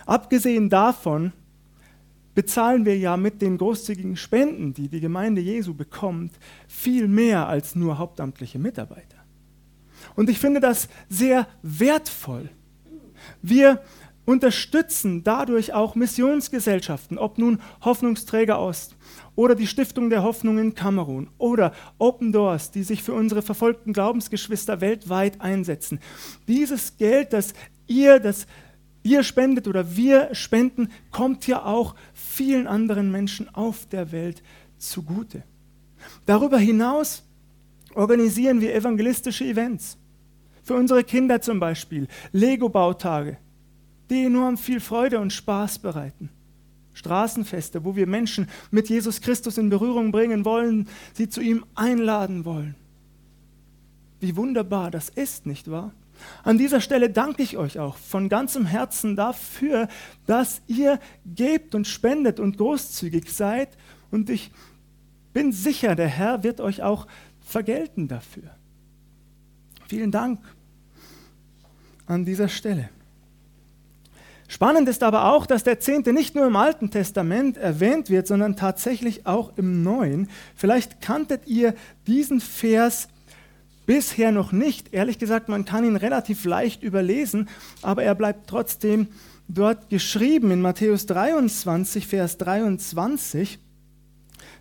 Abgesehen 0.05 0.69
davon 0.69 1.31
bezahlen 2.35 2.85
wir 2.85 2.97
ja 2.97 3.15
mit 3.15 3.41
den 3.41 3.57
großzügigen 3.57 4.17
Spenden, 4.17 4.73
die 4.73 4.89
die 4.89 4.99
Gemeinde 4.99 5.41
Jesu 5.41 5.73
bekommt, 5.73 6.33
viel 6.67 7.07
mehr 7.07 7.47
als 7.47 7.75
nur 7.75 7.97
hauptamtliche 7.97 8.59
Mitarbeiter. 8.59 9.12
Und 10.15 10.29
ich 10.29 10.39
finde 10.39 10.59
das 10.59 10.87
sehr 11.09 11.47
wertvoll. 11.61 12.49
Wir 13.41 13.81
unterstützen 14.25 15.23
dadurch 15.23 15.73
auch 15.73 15.95
Missionsgesellschaften, 15.95 17.17
ob 17.17 17.37
nun 17.37 17.59
Hoffnungsträger 17.81 18.59
Ost 18.59 18.95
oder 19.35 19.55
die 19.55 19.67
Stiftung 19.67 20.09
der 20.09 20.23
Hoffnung 20.23 20.57
in 20.57 20.75
Kamerun 20.75 21.29
oder 21.37 21.73
Open 21.97 22.31
Doors, 22.31 22.71
die 22.71 22.83
sich 22.83 23.03
für 23.03 23.13
unsere 23.13 23.41
verfolgten 23.41 23.91
Glaubensgeschwister 23.91 24.79
weltweit 24.79 25.41
einsetzen. 25.41 25.99
Dieses 26.47 26.97
Geld, 26.97 27.33
das 27.33 27.53
ihr, 27.87 28.19
das 28.19 28.47
ihr 29.03 29.23
spendet 29.23 29.67
oder 29.67 29.95
wir 29.95 30.33
spenden, 30.33 30.89
kommt 31.11 31.45
ja 31.47 31.65
auch 31.65 31.95
vielen 32.13 32.67
anderen 32.67 33.11
Menschen 33.11 33.53
auf 33.53 33.85
der 33.87 34.11
Welt 34.13 34.41
zugute. 34.77 35.43
Darüber 36.25 36.57
hinaus 36.57 37.23
organisieren 37.95 38.61
wir 38.61 38.75
evangelistische 38.75 39.45
Events. 39.45 39.97
Für 40.63 40.75
unsere 40.75 41.03
Kinder 41.03 41.41
zum 41.41 41.59
Beispiel 41.59 42.07
Lego-Bautage, 42.31 43.37
die 44.09 44.25
enorm 44.25 44.57
viel 44.57 44.79
Freude 44.79 45.19
und 45.19 45.33
Spaß 45.33 45.79
bereiten. 45.79 46.29
Straßenfeste, 46.93 47.83
wo 47.83 47.95
wir 47.95 48.07
Menschen 48.07 48.47
mit 48.71 48.89
Jesus 48.89 49.19
Christus 49.21 49.57
in 49.57 49.69
Berührung 49.69 50.11
bringen 50.11 50.45
wollen, 50.45 50.87
sie 51.13 51.27
zu 51.27 51.41
ihm 51.41 51.65
einladen 51.75 52.45
wollen. 52.45 52.75
Wie 54.19 54.35
wunderbar 54.35 54.91
das 54.91 55.09
ist, 55.09 55.45
nicht 55.45 55.69
wahr? 55.69 55.91
An 56.43 56.57
dieser 56.57 56.79
Stelle 56.79 57.09
danke 57.09 57.43
ich 57.43 57.57
euch 57.57 57.79
auch 57.79 57.97
von 57.97 58.29
ganzem 58.29 58.65
Herzen 58.65 59.15
dafür, 59.15 59.87
dass 60.25 60.61
ihr 60.67 60.99
gebt 61.25 61.75
und 61.75 61.87
spendet 61.87 62.39
und 62.39 62.57
großzügig 62.57 63.33
seid. 63.33 63.77
Und 64.11 64.29
ich 64.29 64.51
bin 65.33 65.51
sicher, 65.51 65.95
der 65.95 66.07
Herr 66.07 66.43
wird 66.43 66.61
euch 66.61 66.83
auch 66.83 67.07
vergelten 67.43 68.07
dafür. 68.07 68.55
Vielen 69.87 70.11
Dank 70.11 70.39
an 72.05 72.25
dieser 72.25 72.47
Stelle. 72.47 72.89
Spannend 74.47 74.87
ist 74.87 75.03
aber 75.03 75.31
auch, 75.31 75.45
dass 75.45 75.63
der 75.63 75.79
Zehnte 75.79 76.13
nicht 76.13 76.35
nur 76.35 76.45
im 76.45 76.55
Alten 76.55 76.91
Testament 76.91 77.57
erwähnt 77.57 78.09
wird, 78.09 78.27
sondern 78.27 78.55
tatsächlich 78.55 79.25
auch 79.25 79.57
im 79.57 79.81
Neuen. 79.81 80.29
Vielleicht 80.55 81.01
kanntet 81.01 81.47
ihr 81.47 81.73
diesen 82.05 82.39
Vers 82.39 83.07
bisher 83.85 84.31
noch 84.31 84.51
nicht. 84.51 84.93
Ehrlich 84.93 85.17
gesagt, 85.17 85.49
man 85.49 85.65
kann 85.65 85.85
ihn 85.85 85.95
relativ 85.95 86.45
leicht 86.45 86.83
überlesen, 86.83 87.49
aber 87.81 88.03
er 88.03 88.15
bleibt 88.15 88.47
trotzdem 88.47 89.07
dort 89.47 89.89
geschrieben. 89.89 90.51
In 90.51 90.61
Matthäus 90.61 91.05
23, 91.05 92.07
Vers 92.07 92.37
23 92.37 93.59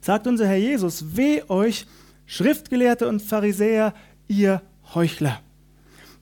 sagt 0.01 0.27
unser 0.27 0.47
Herr 0.47 0.57
Jesus, 0.57 1.17
weh 1.17 1.43
euch, 1.49 1.87
Schriftgelehrte 2.33 3.09
und 3.09 3.21
Pharisäer, 3.21 3.93
ihr 4.27 4.63
Heuchler, 4.95 5.43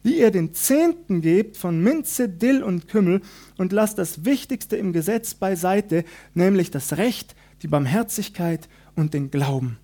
wie 0.02 0.18
ihr 0.18 0.32
den 0.32 0.52
Zehnten 0.54 1.20
gebt 1.20 1.56
von 1.56 1.80
Minze, 1.80 2.28
Dill 2.28 2.64
und 2.64 2.88
Kümmel 2.88 3.20
und 3.58 3.70
lasst 3.70 3.96
das 3.96 4.24
Wichtigste 4.24 4.76
im 4.76 4.92
Gesetz 4.92 5.34
beiseite, 5.34 6.04
nämlich 6.34 6.72
das 6.72 6.96
Recht, 6.96 7.36
die 7.62 7.68
Barmherzigkeit 7.68 8.68
und 8.96 9.14
den 9.14 9.30
Glauben. 9.30 9.78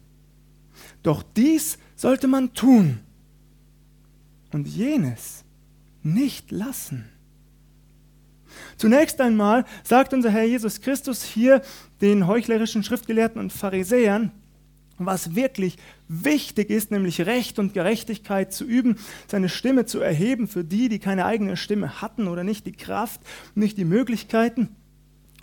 Doch 1.04 1.22
dies 1.22 1.78
sollte 1.94 2.26
man 2.26 2.54
tun 2.54 2.98
und 4.52 4.66
jenes 4.66 5.44
nicht 6.02 6.50
lassen. 6.50 7.04
Zunächst 8.78 9.20
einmal 9.20 9.64
sagt 9.84 10.12
unser 10.12 10.30
Herr 10.30 10.44
Jesus 10.44 10.80
Christus 10.80 11.22
hier 11.22 11.62
den 12.00 12.26
heuchlerischen 12.26 12.82
Schriftgelehrten 12.82 13.40
und 13.40 13.52
Pharisäern, 13.52 14.32
was 14.98 15.34
wirklich 15.34 15.76
wichtig 16.08 16.70
ist, 16.70 16.90
nämlich 16.90 17.20
Recht 17.22 17.58
und 17.58 17.74
Gerechtigkeit 17.74 18.52
zu 18.52 18.64
üben, 18.64 18.96
seine 19.28 19.48
Stimme 19.48 19.86
zu 19.86 20.00
erheben 20.00 20.48
für 20.48 20.64
die, 20.64 20.88
die 20.88 20.98
keine 20.98 21.26
eigene 21.26 21.56
Stimme 21.56 22.00
hatten 22.00 22.28
oder 22.28 22.44
nicht 22.44 22.66
die 22.66 22.72
Kraft, 22.72 23.20
nicht 23.54 23.76
die 23.78 23.84
Möglichkeiten, 23.84 24.68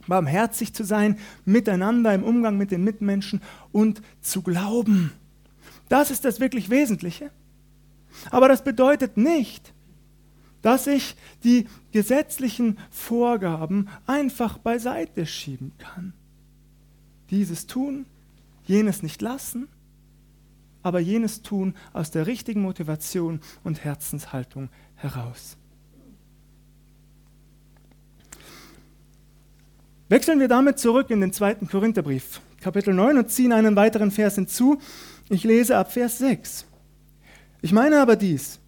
barmherzig 0.07 0.74
zu 0.74 0.83
sein, 0.83 1.17
miteinander 1.45 2.13
im 2.13 2.24
Umgang 2.24 2.57
mit 2.57 2.72
den 2.72 2.83
Mitmenschen 2.83 3.41
und 3.72 4.01
zu 4.22 4.41
glauben. 4.41 5.12
Das 5.89 6.12
ist 6.12 6.25
das 6.25 6.39
wirklich 6.39 6.69
Wesentliche. 6.69 7.31
Aber 8.29 8.48
das 8.48 8.63
bedeutet 8.63 9.17
nicht, 9.17 9.74
dass 10.62 10.88
ich 10.88 11.15
die 11.43 11.67
gesetzlichen 11.91 12.79
Vorgaben 12.89 13.89
einfach 14.07 14.57
beiseite 14.57 15.25
schieben 15.25 15.74
kann. 15.77 16.13
Dieses 17.29 17.67
tun 17.67 18.05
jenes 18.65 19.03
nicht 19.03 19.22
lassen, 19.22 19.67
aber 20.82 21.00
jenes 21.00 21.41
tun 21.41 21.75
aus 21.93 22.12
der 22.12 22.27
richtigen 22.27 22.62
Motivation 22.62 23.39
und 23.63 23.84
Herzenshaltung 23.84 24.70
heraus. 24.96 25.58
Wechseln 30.10 30.39
wir 30.39 30.48
damit 30.48 30.77
zurück 30.77 31.10
in 31.10 31.22
den 31.22 31.34
zweiten 31.34 31.67
Korintherbrief, 31.67 32.41
Kapitel 32.62 32.93
9 32.93 33.17
und 33.17 33.29
ziehen 33.29 33.53
einen 33.53 33.75
weiteren 33.75 34.12
Vers 34.12 34.36
hinzu. 34.36 34.77
Ich 35.29 35.43
lese 35.43 35.77
ab 35.77 35.91
Vers 35.91 36.20
6. 36.20 36.67
Ich 37.62 37.72
meine 37.72 38.01
aber 38.01 38.15
dies, 38.15 38.60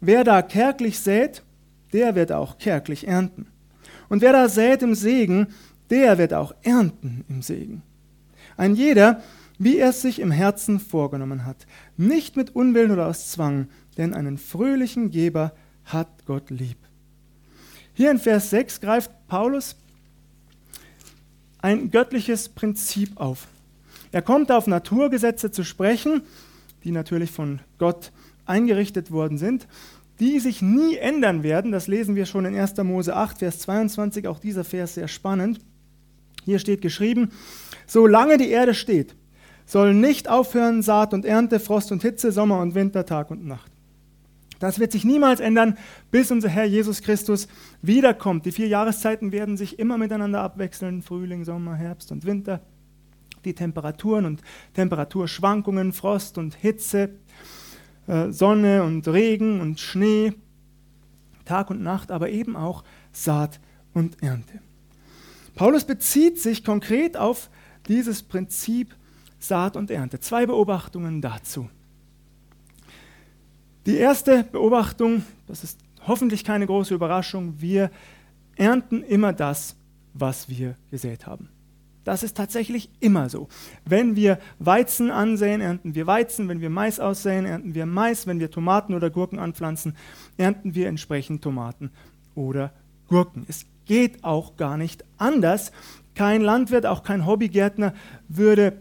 wer 0.00 0.22
da 0.22 0.42
kärglich 0.42 1.00
sät, 1.00 1.42
der 1.92 2.14
wird 2.14 2.30
auch 2.30 2.58
kärglich 2.58 3.08
ernten. 3.08 3.46
Und 4.08 4.20
wer 4.20 4.32
da 4.32 4.48
sät 4.48 4.82
im 4.82 4.94
Segen, 4.94 5.48
der 5.90 6.18
wird 6.18 6.34
auch 6.34 6.54
ernten 6.62 7.24
im 7.28 7.42
Segen. 7.42 7.82
Ein 8.56 8.74
jeder, 8.74 9.22
wie 9.58 9.78
er 9.78 9.90
es 9.90 10.02
sich 10.02 10.18
im 10.20 10.30
Herzen 10.30 10.80
vorgenommen 10.80 11.44
hat, 11.44 11.66
nicht 11.96 12.36
mit 12.36 12.54
Unwillen 12.54 12.90
oder 12.90 13.06
aus 13.06 13.30
Zwang, 13.30 13.68
denn 13.96 14.14
einen 14.14 14.38
fröhlichen 14.38 15.10
Geber 15.10 15.52
hat 15.84 16.08
Gott 16.26 16.50
lieb. 16.50 16.76
Hier 17.94 18.10
in 18.10 18.18
Vers 18.18 18.50
6 18.50 18.80
greift 18.80 19.10
Paulus 19.28 19.76
ein 21.58 21.90
göttliches 21.90 22.50
Prinzip 22.50 23.16
auf. 23.16 23.48
Er 24.12 24.22
kommt 24.22 24.52
auf 24.52 24.66
Naturgesetze 24.66 25.50
zu 25.50 25.64
sprechen, 25.64 26.22
die 26.84 26.90
natürlich 26.90 27.30
von 27.30 27.60
Gott 27.78 28.12
eingerichtet 28.44 29.10
worden 29.10 29.38
sind, 29.38 29.66
die 30.20 30.38
sich 30.38 30.62
nie 30.62 30.96
ändern 30.96 31.42
werden. 31.42 31.72
Das 31.72 31.88
lesen 31.88 32.14
wir 32.14 32.26
schon 32.26 32.44
in 32.44 32.54
1. 32.54 32.76
Mose 32.78 33.16
8, 33.16 33.38
Vers 33.38 33.58
22, 33.60 34.28
auch 34.28 34.38
dieser 34.38 34.64
Vers 34.64 34.94
sehr 34.94 35.08
spannend. 35.08 35.60
Hier 36.46 36.60
steht 36.60 36.80
geschrieben, 36.80 37.32
solange 37.88 38.38
die 38.38 38.50
Erde 38.50 38.72
steht, 38.72 39.16
sollen 39.66 40.00
nicht 40.00 40.28
aufhören 40.28 40.80
Saat 40.80 41.12
und 41.12 41.24
Ernte, 41.24 41.58
Frost 41.58 41.90
und 41.90 42.02
Hitze, 42.02 42.30
Sommer 42.30 42.60
und 42.60 42.76
Winter, 42.76 43.04
Tag 43.04 43.32
und 43.32 43.44
Nacht. 43.44 43.72
Das 44.60 44.78
wird 44.78 44.92
sich 44.92 45.04
niemals 45.04 45.40
ändern, 45.40 45.76
bis 46.12 46.30
unser 46.30 46.48
Herr 46.48 46.64
Jesus 46.64 47.02
Christus 47.02 47.48
wiederkommt. 47.82 48.46
Die 48.46 48.52
vier 48.52 48.68
Jahreszeiten 48.68 49.32
werden 49.32 49.56
sich 49.56 49.80
immer 49.80 49.98
miteinander 49.98 50.40
abwechseln, 50.40 51.02
Frühling, 51.02 51.44
Sommer, 51.44 51.74
Herbst 51.74 52.12
und 52.12 52.24
Winter. 52.24 52.60
Die 53.44 53.54
Temperaturen 53.54 54.24
und 54.24 54.42
Temperaturschwankungen, 54.74 55.92
Frost 55.92 56.38
und 56.38 56.54
Hitze, 56.54 57.10
äh, 58.06 58.30
Sonne 58.30 58.84
und 58.84 59.08
Regen 59.08 59.60
und 59.60 59.80
Schnee, 59.80 60.32
Tag 61.44 61.70
und 61.70 61.82
Nacht, 61.82 62.12
aber 62.12 62.30
eben 62.30 62.54
auch 62.54 62.84
Saat 63.10 63.58
und 63.92 64.22
Ernte. 64.22 64.60
Paulus 65.56 65.84
bezieht 65.84 66.38
sich 66.38 66.62
konkret 66.62 67.16
auf 67.16 67.50
dieses 67.88 68.22
Prinzip 68.22 68.94
Saat 69.38 69.76
und 69.76 69.90
Ernte. 69.90 70.20
Zwei 70.20 70.46
Beobachtungen 70.46 71.20
dazu. 71.20 71.68
Die 73.86 73.96
erste 73.96 74.44
Beobachtung, 74.44 75.24
das 75.46 75.64
ist 75.64 75.80
hoffentlich 76.06 76.44
keine 76.44 76.66
große 76.66 76.94
Überraschung, 76.94 77.54
wir 77.58 77.90
ernten 78.56 79.02
immer 79.02 79.32
das, 79.32 79.76
was 80.12 80.48
wir 80.48 80.76
gesät 80.90 81.26
haben. 81.26 81.48
Das 82.04 82.22
ist 82.22 82.36
tatsächlich 82.36 82.90
immer 83.00 83.28
so. 83.28 83.48
Wenn 83.84 84.14
wir 84.14 84.38
Weizen 84.58 85.10
ansehen, 85.10 85.60
ernten 85.60 85.94
wir 85.94 86.06
Weizen. 86.06 86.48
Wenn 86.48 86.60
wir 86.60 86.70
Mais 86.70 87.00
aussehen, 87.00 87.46
ernten 87.46 87.74
wir 87.74 87.84
Mais. 87.84 88.28
Wenn 88.28 88.38
wir 88.38 88.50
Tomaten 88.50 88.94
oder 88.94 89.10
Gurken 89.10 89.40
anpflanzen, 89.40 89.96
ernten 90.36 90.76
wir 90.76 90.86
entsprechend 90.86 91.42
Tomaten 91.42 91.90
oder 92.36 92.72
Gurken. 93.08 93.44
Es 93.48 93.66
geht 93.86 94.24
auch 94.24 94.56
gar 94.56 94.76
nicht 94.76 95.04
anders. 95.16 95.72
Kein 96.14 96.42
Landwirt, 96.42 96.86
auch 96.86 97.02
kein 97.02 97.26
Hobbygärtner 97.26 97.94
würde 98.28 98.78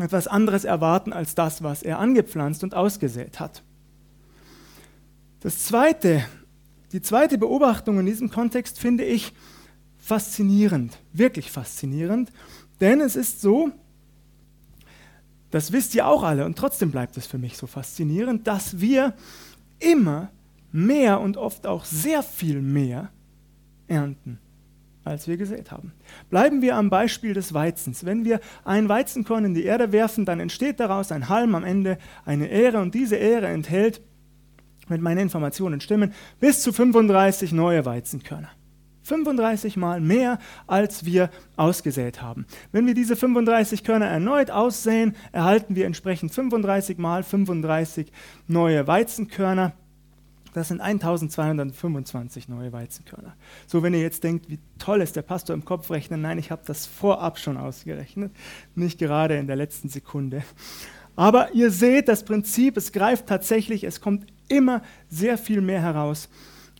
etwas 0.00 0.26
anderes 0.26 0.64
erwarten 0.64 1.12
als 1.12 1.34
das, 1.34 1.62
was 1.62 1.82
er 1.82 1.98
angepflanzt 1.98 2.64
und 2.64 2.74
ausgesät 2.74 3.40
hat. 3.40 3.62
Das 5.40 5.64
zweite, 5.64 6.24
die 6.92 7.02
zweite 7.02 7.38
Beobachtung 7.38 7.98
in 8.00 8.06
diesem 8.06 8.30
Kontext 8.30 8.78
finde 8.78 9.04
ich, 9.04 9.32
faszinierend, 9.98 10.98
wirklich 11.12 11.50
faszinierend, 11.50 12.32
denn 12.80 13.00
es 13.00 13.14
ist 13.14 13.40
so, 13.40 13.70
das 15.50 15.70
wisst 15.70 15.94
ihr 15.94 16.06
auch 16.06 16.22
alle 16.22 16.44
und 16.44 16.58
trotzdem 16.58 16.90
bleibt 16.90 17.16
es 17.16 17.26
für 17.26 17.38
mich 17.38 17.56
so 17.56 17.66
faszinierend, 17.66 18.46
dass 18.46 18.80
wir 18.80 19.14
immer 19.78 20.30
mehr 20.72 21.20
und 21.20 21.36
oft 21.36 21.66
auch 21.66 21.84
sehr 21.84 22.22
viel 22.22 22.62
mehr 22.62 23.10
ernten, 23.88 24.38
als 25.04 25.28
wir 25.28 25.36
gesät 25.36 25.70
haben. 25.70 25.92
Bleiben 26.30 26.62
wir 26.62 26.76
am 26.76 26.90
Beispiel 26.90 27.34
des 27.34 27.54
Weizens. 27.54 28.04
Wenn 28.04 28.24
wir 28.24 28.40
ein 28.64 28.88
Weizenkorn 28.88 29.44
in 29.44 29.54
die 29.54 29.64
Erde 29.64 29.92
werfen, 29.92 30.24
dann 30.24 30.40
entsteht 30.40 30.80
daraus 30.80 31.12
ein 31.12 31.28
Halm 31.28 31.54
am 31.54 31.64
Ende, 31.64 31.98
eine 32.24 32.50
Ähre 32.50 32.80
und 32.80 32.94
diese 32.94 33.16
Ähre 33.16 33.48
enthält, 33.48 34.00
wenn 34.88 35.00
meine 35.00 35.22
Informationen 35.22 35.80
stimmen, 35.80 36.12
bis 36.40 36.62
zu 36.62 36.72
35 36.72 37.52
neue 37.52 37.84
Weizenkörner. 37.84 38.50
35 39.04 39.76
Mal 39.76 40.00
mehr, 40.00 40.38
als 40.66 41.04
wir 41.04 41.30
ausgesät 41.56 42.22
haben. 42.22 42.46
Wenn 42.70 42.86
wir 42.86 42.94
diese 42.94 43.16
35 43.16 43.84
Körner 43.84 44.06
erneut 44.06 44.50
aussäen, 44.50 45.16
erhalten 45.32 45.74
wir 45.74 45.86
entsprechend 45.86 46.32
35 46.32 46.98
Mal 46.98 47.22
35 47.22 48.12
neue 48.46 48.86
Weizenkörner. 48.86 49.72
Das 50.52 50.68
sind 50.68 50.80
1225 50.80 52.48
neue 52.48 52.72
Weizenkörner. 52.72 53.34
So, 53.66 53.82
wenn 53.82 53.94
ihr 53.94 54.00
jetzt 54.00 54.22
denkt, 54.22 54.50
wie 54.50 54.58
toll 54.78 55.00
ist 55.00 55.16
der 55.16 55.22
Pastor 55.22 55.54
im 55.54 55.64
Kopf 55.64 55.90
rechnen, 55.90 56.20
nein, 56.20 56.38
ich 56.38 56.50
habe 56.50 56.62
das 56.66 56.84
vorab 56.84 57.38
schon 57.38 57.56
ausgerechnet, 57.56 58.32
nicht 58.74 58.98
gerade 58.98 59.38
in 59.38 59.46
der 59.46 59.56
letzten 59.56 59.88
Sekunde. 59.88 60.42
Aber 61.16 61.52
ihr 61.54 61.70
seht 61.70 62.08
das 62.08 62.24
Prinzip, 62.24 62.76
es 62.76 62.92
greift 62.92 63.26
tatsächlich, 63.26 63.84
es 63.84 64.00
kommt 64.00 64.26
immer 64.48 64.82
sehr 65.08 65.38
viel 65.38 65.60
mehr 65.60 65.80
heraus 65.80 66.28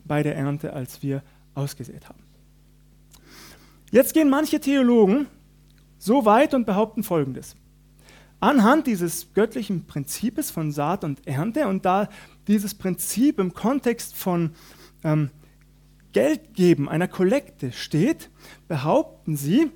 bei 0.05 0.23
der 0.23 0.37
Ernte, 0.37 0.73
als 0.73 1.03
wir 1.03 1.23
ausgesät 1.55 2.09
haben. 2.09 2.23
Jetzt 3.91 4.15
gehen 4.15 4.31
manche 4.31 4.59
Theologen 4.61 5.27
so 5.99 6.25
weit 6.25 6.55
und 6.55 6.67
behaupten 6.67 7.03
Folgendes. 7.03 7.57
Anhand 8.41 8.87
dieses 8.87 9.33
göttlichen 9.35 9.87
Prinzips 9.87 10.51
von 10.51 10.73
Saat 10.73 11.05
und 11.05 11.27
Ernte 11.27 11.69
und 11.69 11.85
da 11.85 12.09
dieses 12.49 12.75
Prinzip 12.75 13.39
im 13.39 13.55
Kontext 13.55 14.15
von 14.15 14.53
ähm, 15.05 15.31
Geld 16.13 16.55
geben, 16.55 16.89
einer 16.89 17.09
Kollekte 17.09 17.73
steht, 17.73 18.31
behaupten 18.69 19.37
sie, 19.37 19.71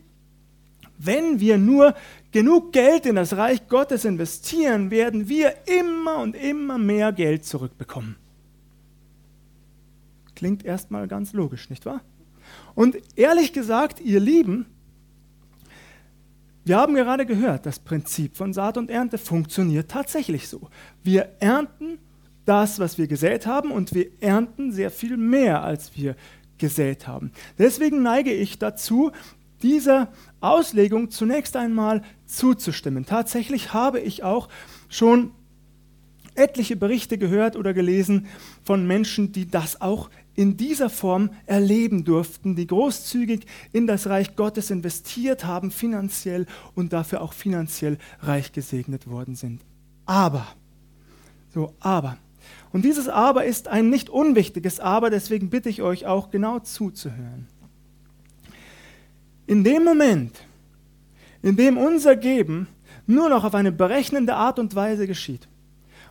wenn 0.99 1.41
wir 1.41 1.59
nur 1.59 1.95
genug 2.33 2.73
Geld 2.73 3.07
in 3.07 3.17
das 3.17 3.37
Reich 3.37 3.69
Gottes 3.69 4.05
investieren, 4.05 4.91
werden 4.91 5.29
wir 5.29 5.55
immer 5.67 6.19
und 6.19 6.35
immer 6.35 6.79
mehr 6.79 7.13
Geld 7.13 7.45
zurückbekommen. 7.45 8.17
Klingt 10.35 10.65
erstmal 10.65 11.09
ganz 11.09 11.33
logisch, 11.33 11.71
nicht 11.71 11.87
wahr? 11.87 12.03
Und 12.75 12.97
ehrlich 13.17 13.53
gesagt, 13.53 14.01
ihr 14.01 14.21
Lieben, 14.21 14.67
wir 16.65 16.77
haben 16.77 16.95
gerade 16.95 17.27
gehört, 17.27 17.65
das 17.65 17.79
Prinzip 17.79 18.37
von 18.37 18.53
Saat 18.53 18.77
und 18.77 18.91
Ernte 18.91 19.19
funktioniert 19.19 19.91
tatsächlich 19.91 20.49
so. 20.49 20.69
Wir 21.03 21.37
ernten 21.39 21.99
das, 22.47 22.79
was 22.79 22.97
wir 22.97 23.07
gesät 23.07 23.47
haben, 23.47 23.71
und 23.71 23.95
wir 23.95 24.07
ernten 24.21 24.73
sehr 24.73 24.91
viel 24.91 25.17
mehr, 25.17 25.63
als 25.63 25.97
wir 25.97 26.17
gesät 26.59 27.07
haben. 27.07 27.33
Deswegen 27.59 28.03
neige 28.03 28.33
ich 28.33 28.59
dazu, 28.59 29.13
dieser 29.63 30.09
Auslegung 30.41 31.11
zunächst 31.11 31.57
einmal 31.57 32.03
zuzustimmen. 32.27 33.07
Tatsächlich 33.07 33.73
habe 33.73 34.01
ich 34.01 34.23
auch 34.23 34.49
schon 34.89 35.33
etliche 36.35 36.77
Berichte 36.77 37.19
gehört 37.19 37.57
oder 37.57 37.73
gelesen 37.73 38.27
von 38.63 38.87
Menschen, 38.87 39.33
die 39.33 39.51
das 39.51 39.81
auch 39.81 40.11
in 40.35 40.59
dieser 40.59 40.91
Form 40.91 41.31
erleben 41.47 42.05
durften, 42.05 42.57
die 42.57 42.67
großzügig 42.67 43.47
in 43.73 43.87
das 43.87 44.07
Reich 44.07 44.37
Gottes 44.37 44.71
investiert 44.71 45.47
haben, 45.47 45.71
finanziell 45.71 46.47
und 46.75 46.93
dafür 46.93 47.23
auch 47.23 47.33
finanziell 47.33 47.97
reich 48.21 48.53
gesegnet 48.53 49.09
worden 49.09 49.35
sind. 49.35 49.63
Aber, 50.05 50.47
so, 51.55 51.73
aber. 51.81 52.19
Und 52.77 52.85
dieses 52.85 53.09
Aber 53.09 53.47
ist 53.47 53.69
ein 53.69 53.89
nicht 53.89 54.11
unwichtiges 54.11 54.81
Aber, 54.81 55.09
deswegen 55.09 55.49
bitte 55.49 55.71
ich 55.71 55.81
euch 55.81 56.05
auch 56.05 56.31
genau 56.31 56.59
zuzuhören. 56.59 57.47
In 59.47 59.65
dem 59.65 59.83
Moment, 59.83 60.37
in 61.41 61.57
dem 61.57 61.79
unser 61.79 62.17
Geben 62.17 62.69
nur 63.07 63.31
noch 63.31 63.45
auf 63.45 63.55
eine 63.55 63.73
berechnende 63.73 64.35
Art 64.35 64.59
und 64.59 64.75
Weise 64.75 65.07
geschieht, 65.07 65.49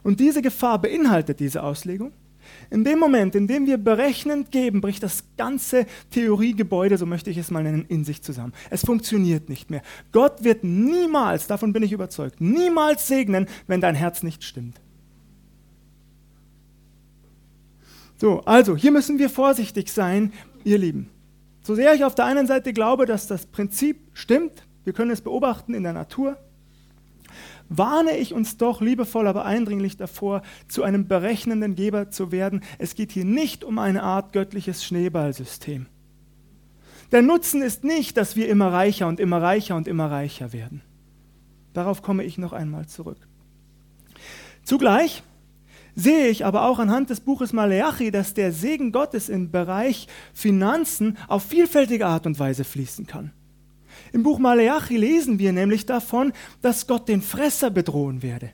und 0.01 0.19
diese 0.19 0.41
Gefahr 0.41 0.81
beinhaltet 0.81 1.39
diese 1.39 1.61
Auslegung, 1.61 2.13
in 2.71 2.83
dem 2.83 2.97
Moment, 2.97 3.35
in 3.35 3.45
dem 3.45 3.67
wir 3.67 3.77
berechnend 3.77 4.49
geben, 4.49 4.81
bricht 4.81 5.03
das 5.03 5.23
ganze 5.37 5.85
Theoriegebäude, 6.09 6.97
so 6.97 7.05
möchte 7.05 7.29
ich 7.29 7.37
es 7.37 7.51
mal 7.51 7.61
nennen, 7.61 7.85
in 7.89 8.03
sich 8.05 8.23
zusammen. 8.23 8.53
Es 8.71 8.83
funktioniert 8.83 9.49
nicht 9.49 9.69
mehr. 9.69 9.83
Gott 10.11 10.43
wird 10.43 10.63
niemals, 10.63 11.45
davon 11.45 11.73
bin 11.73 11.83
ich 11.83 11.91
überzeugt, 11.91 12.41
niemals 12.41 13.07
segnen, 13.07 13.45
wenn 13.67 13.81
dein 13.81 13.93
Herz 13.93 14.23
nicht 14.23 14.43
stimmt. 14.43 14.81
So, 18.17 18.41
also 18.41 18.77
hier 18.77 18.91
müssen 18.91 19.19
wir 19.19 19.29
vorsichtig 19.29 19.91
sein, 19.91 20.31
ihr 20.63 20.77
Lieben. 20.77 21.09
So 21.61 21.75
sehr 21.75 21.93
ich 21.93 22.05
auf 22.05 22.15
der 22.15 22.25
einen 22.25 22.47
Seite 22.47 22.73
glaube, 22.73 23.05
dass 23.05 23.27
das 23.27 23.47
Prinzip 23.47 24.09
stimmt, 24.13 24.67
wir 24.83 24.93
können 24.93 25.11
es 25.11 25.21
beobachten 25.21 25.73
in 25.73 25.83
der 25.83 25.93
Natur, 25.93 26.37
warne 27.69 28.17
ich 28.17 28.33
uns 28.33 28.57
doch 28.57 28.81
liebevoll, 28.81 29.27
aber 29.27 29.45
eindringlich 29.45 29.97
davor, 29.97 30.43
zu 30.67 30.83
einem 30.83 31.07
berechnenden 31.07 31.75
Geber 31.75 32.11
zu 32.11 32.31
werden. 32.31 32.61
Es 32.77 32.95
geht 32.95 33.11
hier 33.11 33.25
nicht 33.25 33.63
um 33.63 33.79
eine 33.79 34.03
Art 34.03 34.33
göttliches 34.33 34.85
Schneeballsystem. 34.85 35.87
Der 37.11 37.21
Nutzen 37.21 37.61
ist 37.61 37.83
nicht, 37.83 38.17
dass 38.17 38.35
wir 38.35 38.47
immer 38.47 38.71
reicher 38.71 39.07
und 39.07 39.19
immer 39.19 39.41
reicher 39.41 39.75
und 39.75 39.87
immer 39.87 40.09
reicher 40.09 40.53
werden. 40.53 40.81
Darauf 41.73 42.01
komme 42.01 42.23
ich 42.23 42.37
noch 42.37 42.53
einmal 42.53 42.87
zurück. 42.87 43.27
Zugleich 44.63 45.23
sehe 45.95 46.27
ich 46.27 46.45
aber 46.45 46.65
auch 46.67 46.79
anhand 46.79 47.09
des 47.09 47.21
Buches 47.21 47.53
Maleachi, 47.53 48.11
dass 48.11 48.33
der 48.33 48.51
Segen 48.51 48.91
Gottes 48.91 49.29
im 49.29 49.51
Bereich 49.51 50.07
Finanzen 50.33 51.17
auf 51.27 51.43
vielfältige 51.43 52.05
Art 52.05 52.25
und 52.25 52.37
Weise 52.39 52.63
fließen 52.63 53.07
kann. 53.07 53.31
Im 54.11 54.23
Buch 54.23 54.39
Maleachi 54.39 54.97
lesen 54.97 55.39
wir 55.39 55.53
nämlich 55.53 55.85
davon, 55.85 56.33
dass 56.61 56.87
Gott 56.87 57.07
den 57.07 57.21
Fresser 57.21 57.69
bedrohen 57.69 58.21
werde. 58.21 58.51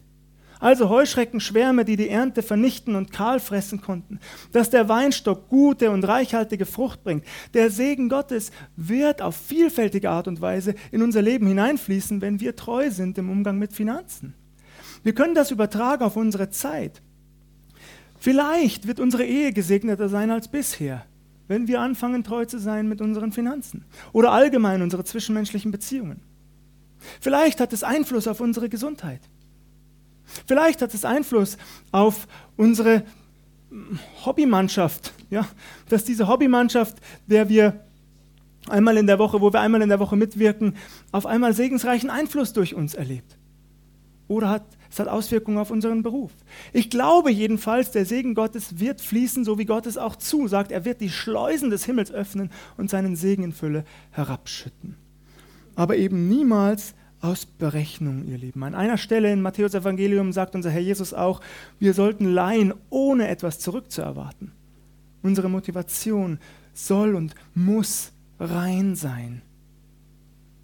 Also 0.59 0.89
Heuschreckenschwärme, 0.89 1.85
die 1.85 1.97
die 1.97 2.09
Ernte 2.09 2.43
vernichten 2.43 2.95
und 2.95 3.11
kahl 3.11 3.39
fressen 3.39 3.81
konnten. 3.81 4.19
Dass 4.51 4.69
der 4.69 4.87
Weinstock 4.87 5.49
gute 5.49 5.89
und 5.89 6.03
reichhaltige 6.03 6.67
Frucht 6.67 7.03
bringt. 7.03 7.25
Der 7.55 7.71
Segen 7.71 8.09
Gottes 8.09 8.51
wird 8.75 9.23
auf 9.23 9.35
vielfältige 9.35 10.11
Art 10.11 10.27
und 10.27 10.39
Weise 10.39 10.75
in 10.91 11.01
unser 11.01 11.23
Leben 11.23 11.47
hineinfließen, 11.47 12.21
wenn 12.21 12.39
wir 12.39 12.55
treu 12.55 12.91
sind 12.91 13.17
im 13.17 13.31
Umgang 13.31 13.57
mit 13.57 13.73
Finanzen. 13.73 14.35
Wir 15.01 15.15
können 15.15 15.33
das 15.33 15.49
übertragen 15.49 16.03
auf 16.03 16.15
unsere 16.15 16.51
Zeit. 16.51 17.01
Vielleicht 18.21 18.87
wird 18.87 19.01
unsere 19.01 19.25
Ehe 19.25 19.51
gesegneter 19.51 20.07
sein 20.07 20.31
als 20.31 20.47
bisher 20.47 21.05
wenn 21.51 21.67
wir 21.67 21.81
anfangen, 21.81 22.23
treu 22.23 22.45
zu 22.45 22.59
sein 22.59 22.87
mit 22.87 23.01
unseren 23.01 23.33
Finanzen 23.33 23.83
oder 24.13 24.31
allgemein 24.31 24.81
unsere 24.81 25.03
zwischenmenschlichen 25.03 25.69
Beziehungen. 25.69 26.21
Vielleicht 27.19 27.59
hat 27.59 27.73
es 27.73 27.83
Einfluss 27.83 28.25
auf 28.25 28.39
unsere 28.39 28.69
Gesundheit. 28.69 29.19
Vielleicht 30.47 30.81
hat 30.81 30.93
es 30.93 31.03
Einfluss 31.03 31.57
auf 31.91 32.25
unsere 32.55 33.03
hm, 33.69 33.99
Hobbymannschaft, 34.25 35.11
ja, 35.29 35.45
dass 35.89 36.05
diese 36.05 36.29
Hobbymannschaft, 36.29 36.95
der 37.27 37.49
wir 37.49 37.83
einmal 38.69 38.95
in 38.95 39.07
der 39.07 39.19
Woche, 39.19 39.41
wo 39.41 39.51
wir 39.51 39.59
einmal 39.59 39.81
in 39.81 39.89
der 39.89 39.99
Woche 39.99 40.15
mitwirken, 40.15 40.77
auf 41.11 41.25
einmal 41.25 41.53
segensreichen 41.53 42.09
Einfluss 42.09 42.53
durch 42.53 42.75
uns 42.75 42.93
erlebt. 42.93 43.37
Oder 44.29 44.47
hat 44.47 44.63
es 44.91 44.99
hat 44.99 45.07
Auswirkungen 45.07 45.57
auf 45.57 45.71
unseren 45.71 46.03
Beruf. 46.03 46.31
Ich 46.73 46.89
glaube 46.89 47.31
jedenfalls, 47.31 47.91
der 47.91 48.05
Segen 48.05 48.35
Gottes 48.35 48.79
wird 48.79 48.99
fließen, 48.99 49.45
so 49.45 49.57
wie 49.57 49.65
Gott 49.65 49.85
es 49.85 49.97
auch 49.97 50.17
zusagt. 50.17 50.71
Er 50.71 50.83
wird 50.83 50.99
die 50.99 51.09
Schleusen 51.09 51.69
des 51.69 51.85
Himmels 51.85 52.11
öffnen 52.11 52.51
und 52.75 52.89
seinen 52.89 53.15
Segen 53.15 53.43
in 53.43 53.53
Fülle 53.53 53.85
herabschütten. 54.11 54.97
Aber 55.75 55.95
eben 55.95 56.27
niemals 56.27 56.93
aus 57.21 57.45
Berechnung, 57.45 58.27
ihr 58.27 58.37
Lieben. 58.37 58.63
An 58.63 58.75
einer 58.75 58.97
Stelle 58.97 59.31
in 59.31 59.41
Matthäus 59.41 59.73
Evangelium 59.73 60.33
sagt 60.33 60.55
unser 60.55 60.71
Herr 60.71 60.81
Jesus 60.81 61.13
auch, 61.13 61.39
wir 61.79 61.93
sollten 61.93 62.25
leihen, 62.25 62.73
ohne 62.89 63.29
etwas 63.29 63.59
zurückzuerwarten. 63.59 64.51
Unsere 65.21 65.49
Motivation 65.49 66.39
soll 66.73 67.15
und 67.15 67.33
muss 67.53 68.11
rein 68.39 68.95
sein, 68.95 69.41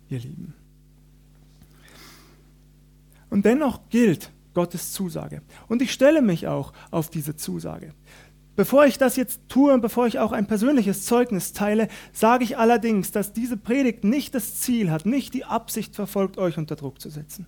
ihr 0.10 0.20
Lieben. 0.20 0.57
Und 3.30 3.46
dennoch 3.46 3.90
gilt 3.90 4.32
Gottes 4.54 4.92
Zusage. 4.92 5.42
Und 5.68 5.82
ich 5.82 5.92
stelle 5.92 6.22
mich 6.22 6.48
auch 6.48 6.74
auf 6.92 7.10
diese 7.10 7.36
Zusage. 7.36 7.94
Bevor 8.56 8.88
ich 8.88 8.98
das 8.98 9.16
jetzt 9.18 9.42
tue 9.50 9.72
und 9.72 9.82
bevor 9.82 10.08
ich 10.08 10.18
auch 10.18 10.32
ein 10.32 10.48
persönliches 10.48 11.06
Zeugnis 11.06 11.54
teile, 11.54 11.90
sage 12.12 12.44
ich 12.44 12.58
allerdings, 12.58 13.12
dass 13.12 13.32
diese 13.32 13.56
Predigt 13.56 14.04
nicht 14.04 14.34
das 14.34 14.56
Ziel 14.56 14.90
hat, 14.90 15.06
nicht 15.06 15.36
die 15.36 15.46
Absicht 15.46 15.96
verfolgt, 15.96 16.40
euch 16.40 16.58
unter 16.58 16.76
Druck 16.76 17.00
zu 17.00 17.10
setzen. 17.10 17.46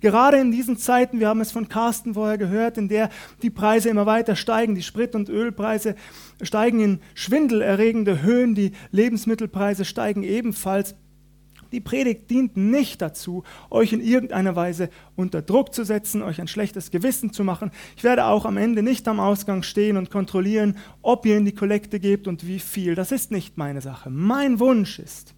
Gerade 0.00 0.38
in 0.38 0.52
diesen 0.52 0.76
Zeiten, 0.76 1.18
wir 1.18 1.28
haben 1.28 1.40
es 1.40 1.50
von 1.50 1.68
Carsten 1.68 2.14
vorher 2.14 2.38
gehört, 2.38 2.78
in 2.78 2.88
der 2.88 3.10
die 3.42 3.50
Preise 3.50 3.88
immer 3.88 4.06
weiter 4.06 4.36
steigen, 4.36 4.76
die 4.76 4.82
Sprit- 4.82 5.16
und 5.16 5.28
Ölpreise 5.28 5.96
steigen 6.40 6.78
in 6.80 7.00
schwindelerregende 7.14 8.22
Höhen, 8.22 8.54
die 8.54 8.72
Lebensmittelpreise 8.92 9.84
steigen 9.84 10.22
ebenfalls. 10.22 10.94
Die 11.74 11.80
Predigt 11.80 12.30
dient 12.30 12.56
nicht 12.56 13.02
dazu, 13.02 13.42
euch 13.68 13.92
in 13.92 14.00
irgendeiner 14.00 14.54
Weise 14.54 14.90
unter 15.16 15.42
Druck 15.42 15.74
zu 15.74 15.84
setzen, 15.84 16.22
euch 16.22 16.40
ein 16.40 16.46
schlechtes 16.46 16.92
Gewissen 16.92 17.32
zu 17.32 17.42
machen. 17.42 17.72
Ich 17.96 18.04
werde 18.04 18.26
auch 18.26 18.44
am 18.44 18.56
Ende 18.58 18.84
nicht 18.84 19.08
am 19.08 19.18
Ausgang 19.18 19.64
stehen 19.64 19.96
und 19.96 20.08
kontrollieren, 20.08 20.76
ob 21.02 21.26
ihr 21.26 21.36
in 21.36 21.44
die 21.44 21.54
Kollekte 21.56 21.98
gebt 21.98 22.28
und 22.28 22.46
wie 22.46 22.60
viel. 22.60 22.94
Das 22.94 23.10
ist 23.10 23.32
nicht 23.32 23.58
meine 23.58 23.80
Sache. 23.80 24.08
Mein 24.08 24.60
Wunsch 24.60 25.00
ist, 25.00 25.34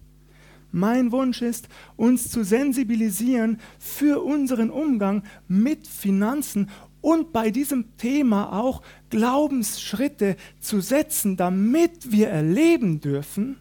mein 0.71 1.11
Wunsch 1.11 1.41
ist, 1.41 1.69
uns 1.95 2.29
zu 2.29 2.43
sensibilisieren 2.43 3.59
für 3.79 4.23
unseren 4.23 4.69
Umgang 4.69 5.23
mit 5.47 5.87
Finanzen 5.87 6.69
und 7.01 7.33
bei 7.33 7.49
diesem 7.49 7.97
Thema 7.97 8.53
auch 8.53 8.83
Glaubensschritte 9.09 10.35
zu 10.59 10.81
setzen, 10.81 11.35
damit 11.35 12.11
wir 12.11 12.27
erleben 12.27 12.99
dürfen, 12.99 13.57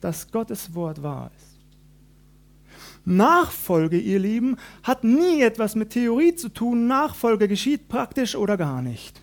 dass 0.00 0.32
Gottes 0.32 0.74
Wort 0.74 1.02
wahr 1.02 1.30
ist. 1.36 1.51
Nachfolge, 3.04 3.98
ihr 3.98 4.18
Lieben, 4.18 4.56
hat 4.82 5.04
nie 5.04 5.42
etwas 5.42 5.74
mit 5.74 5.90
Theorie 5.90 6.34
zu 6.34 6.48
tun. 6.48 6.86
Nachfolge 6.86 7.48
geschieht 7.48 7.88
praktisch 7.88 8.36
oder 8.36 8.56
gar 8.56 8.82
nicht. 8.82 9.22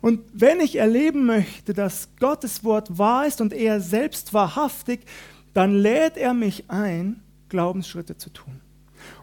Und 0.00 0.20
wenn 0.32 0.60
ich 0.60 0.76
erleben 0.76 1.26
möchte, 1.26 1.74
dass 1.74 2.10
Gottes 2.20 2.62
Wort 2.62 2.98
wahr 2.98 3.26
ist 3.26 3.40
und 3.40 3.52
er 3.52 3.80
selbst 3.80 4.34
wahrhaftig, 4.34 5.00
dann 5.54 5.74
lädt 5.74 6.16
er 6.16 6.34
mich 6.34 6.64
ein, 6.68 7.22
Glaubensschritte 7.48 8.16
zu 8.16 8.30
tun. 8.30 8.60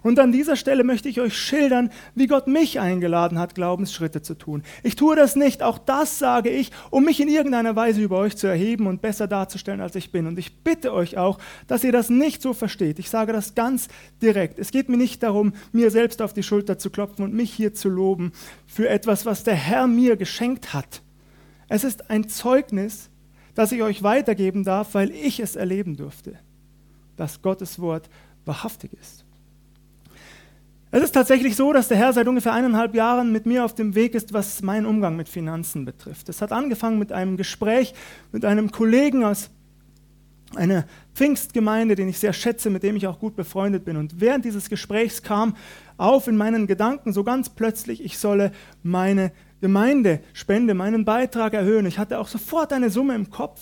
Und 0.04 0.20
an 0.20 0.34
dieser 0.34 0.58
Stelle 0.58 0.84
möchte 0.84 1.08
ich 1.08 1.22
euch 1.22 1.36
schildern, 1.36 1.90
wie 2.14 2.28
Gott 2.28 2.48
mich 2.48 2.80
eingeladen 2.80 3.40
hat, 3.40 3.56
Glaubensschritte 3.56 4.22
zu 4.22 4.36
tun. 4.36 4.62
Ich 4.84 4.96
tue 4.96 5.16
das 5.16 5.38
nicht, 5.38 5.64
auch 5.64 5.80
das 5.80 6.20
sage 6.20 6.50
ich, 6.50 6.72
um 6.90 7.06
mich 7.06 7.22
in 7.22 7.30
irgendeiner 7.30 7.76
Weise 7.76 8.02
über 8.02 8.18
euch 8.18 8.36
zu 8.36 8.48
erheben 8.48 8.86
und 8.88 9.02
besser 9.02 9.28
darzustellen, 9.28 9.80
als 9.80 9.96
ich 9.96 10.12
bin. 10.12 10.28
Und 10.28 10.38
ich 10.38 10.58
bitte 10.58 10.94
euch 10.94 11.18
auch, 11.18 11.40
dass 11.68 11.86
ihr 11.86 11.94
das 11.94 12.10
nicht 12.10 12.42
so 12.42 12.54
versteht. 12.54 13.00
Ich 13.00 13.10
sage 13.10 13.32
das 13.32 13.56
ganz 13.56 13.88
direkt. 14.22 14.60
Es 14.60 14.72
geht 14.72 14.90
mir 14.90 14.98
nicht 14.98 15.24
darum, 15.24 15.54
mir 15.72 15.90
selbst 15.90 16.22
auf 16.22 16.34
die 16.34 16.44
Schulter 16.44 16.78
zu 16.78 16.90
klopfen 16.90 17.24
und 17.24 17.34
mich 17.34 17.54
hier 17.54 17.74
zu 17.74 17.88
loben 17.88 18.34
für 18.68 18.90
etwas, 18.90 19.26
was 19.26 19.46
der 19.46 19.56
Herr 19.56 19.88
mir 19.88 20.18
geschenkt 20.18 20.74
hat. 20.74 21.02
Es 21.70 21.86
ist 21.86 22.10
ein 22.10 22.28
Zeugnis, 22.28 23.10
das 23.56 23.72
ich 23.72 23.82
euch 23.82 24.04
weitergeben 24.04 24.64
darf, 24.64 24.96
weil 24.96 25.12
ich 25.12 25.40
es 25.40 25.56
erleben 25.56 25.96
durfte, 25.96 26.38
dass 27.16 27.42
Gottes 27.42 27.80
Wort 27.80 28.10
wahrhaftig 28.46 28.92
ist. 29.00 29.23
Es 30.96 31.02
ist 31.02 31.14
tatsächlich 31.14 31.56
so, 31.56 31.74
dass 31.74 31.88
der 31.88 31.98
Herr 31.98 32.14
seit 32.14 32.28
ungefähr 32.28 32.54
eineinhalb 32.54 32.94
Jahren 32.94 33.32
mit 33.32 33.48
mir 33.48 33.66
auf 33.66 33.74
dem 33.74 33.96
Weg 33.96 34.14
ist, 34.14 34.32
was 34.32 34.62
meinen 34.62 34.86
Umgang 34.86 35.16
mit 35.16 35.28
Finanzen 35.28 35.86
betrifft. 35.86 36.30
Es 36.30 36.40
hat 36.40 36.52
angefangen 36.52 37.00
mit 37.00 37.12
einem 37.12 37.36
Gespräch 37.36 37.96
mit 38.32 38.46
einem 38.46 38.72
Kollegen 38.72 39.24
aus 39.24 39.50
einer 40.54 40.86
Pfingstgemeinde, 41.16 41.96
den 41.96 42.10
ich 42.10 42.20
sehr 42.20 42.32
schätze, 42.32 42.70
mit 42.70 42.84
dem 42.84 42.96
ich 42.96 43.08
auch 43.08 43.18
gut 43.18 43.36
befreundet 43.36 43.86
bin. 43.86 43.98
Und 43.98 44.22
während 44.22 44.46
dieses 44.46 44.70
Gesprächs 44.70 45.24
kam 45.24 45.56
auf 45.98 46.28
in 46.28 46.38
meinen 46.38 46.68
Gedanken 46.68 47.12
so 47.12 47.24
ganz 47.24 47.50
plötzlich, 47.50 48.06
ich 48.06 48.20
solle 48.20 48.52
meine 48.84 49.32
Gemeindespende, 49.62 50.76
meinen 50.76 51.06
Beitrag 51.06 51.56
erhöhen. 51.56 51.88
Ich 51.88 51.98
hatte 51.98 52.20
auch 52.20 52.28
sofort 52.28 52.72
eine 52.72 52.92
Summe 52.92 53.16
im 53.16 53.32
Kopf. 53.32 53.62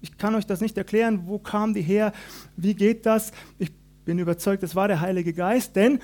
Ich 0.00 0.16
kann 0.16 0.36
euch 0.36 0.46
das 0.46 0.60
nicht 0.60 0.78
erklären, 0.78 1.24
wo 1.26 1.40
kam 1.40 1.74
die 1.74 1.82
her, 1.82 2.12
wie 2.56 2.74
geht 2.74 3.04
das. 3.04 3.32
Ich 3.58 3.72
bin 4.04 4.18
überzeugt, 4.18 4.62
es 4.62 4.74
war 4.74 4.88
der 4.88 5.00
Heilige 5.00 5.32
Geist, 5.32 5.76
denn 5.76 6.00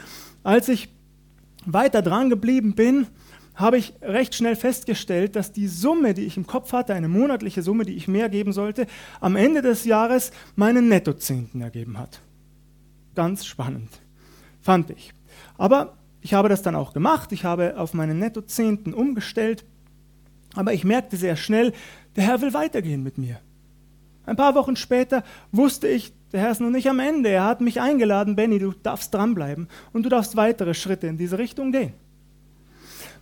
als 0.49 0.71
ich 0.71 0.89
weiter 1.67 2.01
dran 2.01 2.31
geblieben 2.31 2.75
bin, 2.75 3.07
habe 3.55 3.77
ich 3.77 3.93
recht 4.01 4.35
schnell 4.35 4.57
festgestellt, 4.57 5.37
dass 5.37 5.53
die 5.53 5.69
Summe, 5.69 6.15
die 6.15 6.25
ich 6.25 6.39
im 6.39 6.47
Kopf 6.47 6.73
hatte, 6.73 6.95
eine 6.95 7.09
monatliche 7.09 7.63
Summe, 7.63 7.85
die 7.85 7.93
ich 7.93 8.09
mehr 8.09 8.31
geben 8.31 8.55
sollte, 8.55 8.87
am 9.21 9.37
Ende 9.37 9.61
des 9.61 9.85
Jahres 9.85 10.31
meinen 10.57 10.89
Nettozehnten 10.89 11.61
ergeben 11.61 11.99
hat. 11.99 12.23
Ganz 13.15 13.45
spannend, 13.45 13.91
fand 14.63 14.89
ich. 14.89 15.13
Aber 15.59 15.99
ich 16.23 16.33
habe 16.33 16.49
das 16.49 16.63
dann 16.63 16.77
auch 16.77 16.95
gemacht, 16.95 17.31
ich 17.33 17.45
habe 17.45 17.77
auf 17.77 17.93
meinen 17.93 18.19
Nettozehnten 18.19 18.95
umgestellt, 18.95 19.67
aber 20.55 20.73
ich 20.73 20.83
merkte 20.83 21.19
sehr 21.19 21.37
schnell, 21.37 21.75
der 22.17 22.25
Herr 22.25 22.41
will 22.41 22.55
weitergehen 22.55 23.03
mit 23.03 23.19
mir. 23.19 23.39
Ein 24.29 24.37
paar 24.37 24.55
Wochen 24.55 24.77
später 24.77 25.25
wusste 25.53 25.89
ich, 25.89 26.13
der 26.33 26.41
Herr 26.41 26.51
ist 26.51 26.61
noch 26.61 26.69
nicht 26.69 26.91
am 26.91 27.01
Ende. 27.01 27.31
Er 27.31 27.45
hat 27.45 27.63
mich 27.63 27.81
eingeladen, 27.81 28.37
Benny, 28.37 28.59
du 28.59 28.73
darfst 28.73 29.15
dranbleiben 29.15 29.69
und 29.95 30.03
du 30.03 30.11
darfst 30.11 30.37
weitere 30.37 30.75
Schritte 30.75 31.07
in 31.07 31.17
diese 31.17 31.39
Richtung 31.39 31.73
gehen. 31.73 31.95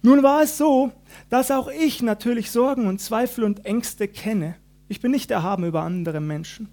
Nun 0.02 0.24
war 0.24 0.42
es 0.42 0.58
so, 0.58 0.90
dass 1.30 1.52
auch 1.52 1.68
ich 1.68 2.02
natürlich 2.02 2.50
Sorgen 2.50 2.88
und 2.88 3.00
Zweifel 3.00 3.44
und 3.44 3.64
Ängste 3.64 4.08
kenne. 4.08 4.56
Ich 4.88 5.00
bin 5.00 5.12
nicht 5.12 5.30
erhaben 5.30 5.64
über 5.64 5.82
andere 5.82 6.20
Menschen. 6.20 6.68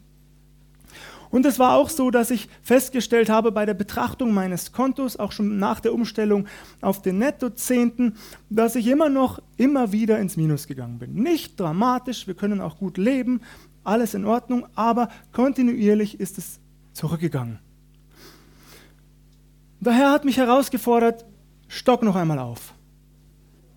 Und 1.30 1.46
es 1.46 1.60
war 1.60 1.76
auch 1.78 1.90
so, 1.90 2.10
dass 2.10 2.32
ich 2.32 2.48
festgestellt 2.64 3.30
habe 3.30 3.52
bei 3.52 3.66
der 3.68 3.74
Betrachtung 3.74 4.34
meines 4.34 4.72
Kontos, 4.72 5.18
auch 5.18 5.32
schon 5.32 5.58
nach 5.58 5.80
der 5.80 5.94
Umstellung 5.94 6.48
auf 6.82 7.02
den 7.04 7.20
Nettozehnten, 7.20 8.18
dass 8.50 8.76
ich 8.76 8.88
immer 8.88 9.10
noch 9.10 9.42
immer 9.58 9.92
wieder 9.92 10.20
ins 10.20 10.38
Minus 10.38 10.68
gegangen 10.68 11.00
bin. 11.00 11.14
Nicht 11.14 11.60
dramatisch, 11.60 12.26
wir 12.26 12.36
können 12.36 12.62
auch 12.62 12.78
gut 12.78 12.98
leben, 12.98 13.42
alles 13.84 14.14
in 14.14 14.26
Ordnung, 14.26 14.68
aber 14.76 15.10
kontinuierlich 15.32 16.20
ist 16.20 16.38
es 16.38 16.60
zurückgegangen. 16.94 17.60
Der 19.80 19.94
Herr 19.94 20.12
hat 20.12 20.26
mich 20.26 20.38
herausgefordert, 20.38 21.26
stock 21.68 22.04
noch 22.04 22.16
einmal 22.16 22.40
auf. 22.40 22.74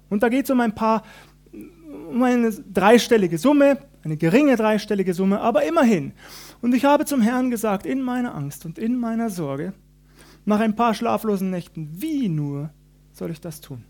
Und 0.09 0.23
da 0.23 0.29
geht 0.29 0.45
es 0.45 0.51
um 0.51 0.61
ein 0.61 0.75
paar, 0.75 1.03
um 2.11 2.23
eine 2.23 2.53
dreistellige 2.53 3.39
Summe, 3.39 3.79
eine 4.05 4.17
geringe 4.17 4.57
dreistellige 4.57 5.15
Summe, 5.15 5.41
aber 5.41 5.65
immerhin. 5.65 6.13
Und 6.63 6.75
ich 6.75 6.85
habe 6.85 7.05
zum 7.07 7.21
Herrn 7.21 7.51
gesagt, 7.51 7.87
in 7.87 8.03
meiner 8.03 8.35
Angst 8.35 8.65
und 8.65 8.79
in 8.79 8.97
meiner 8.97 9.31
Sorge, 9.31 9.73
nach 10.45 10.61
ein 10.61 10.77
paar 10.77 10.95
schlaflosen 10.95 11.51
Nächten, 11.51 11.91
wie 11.93 12.29
nur 12.29 12.71
soll 13.13 13.31
ich 13.31 13.41
das 13.41 13.61
tun? 13.61 13.83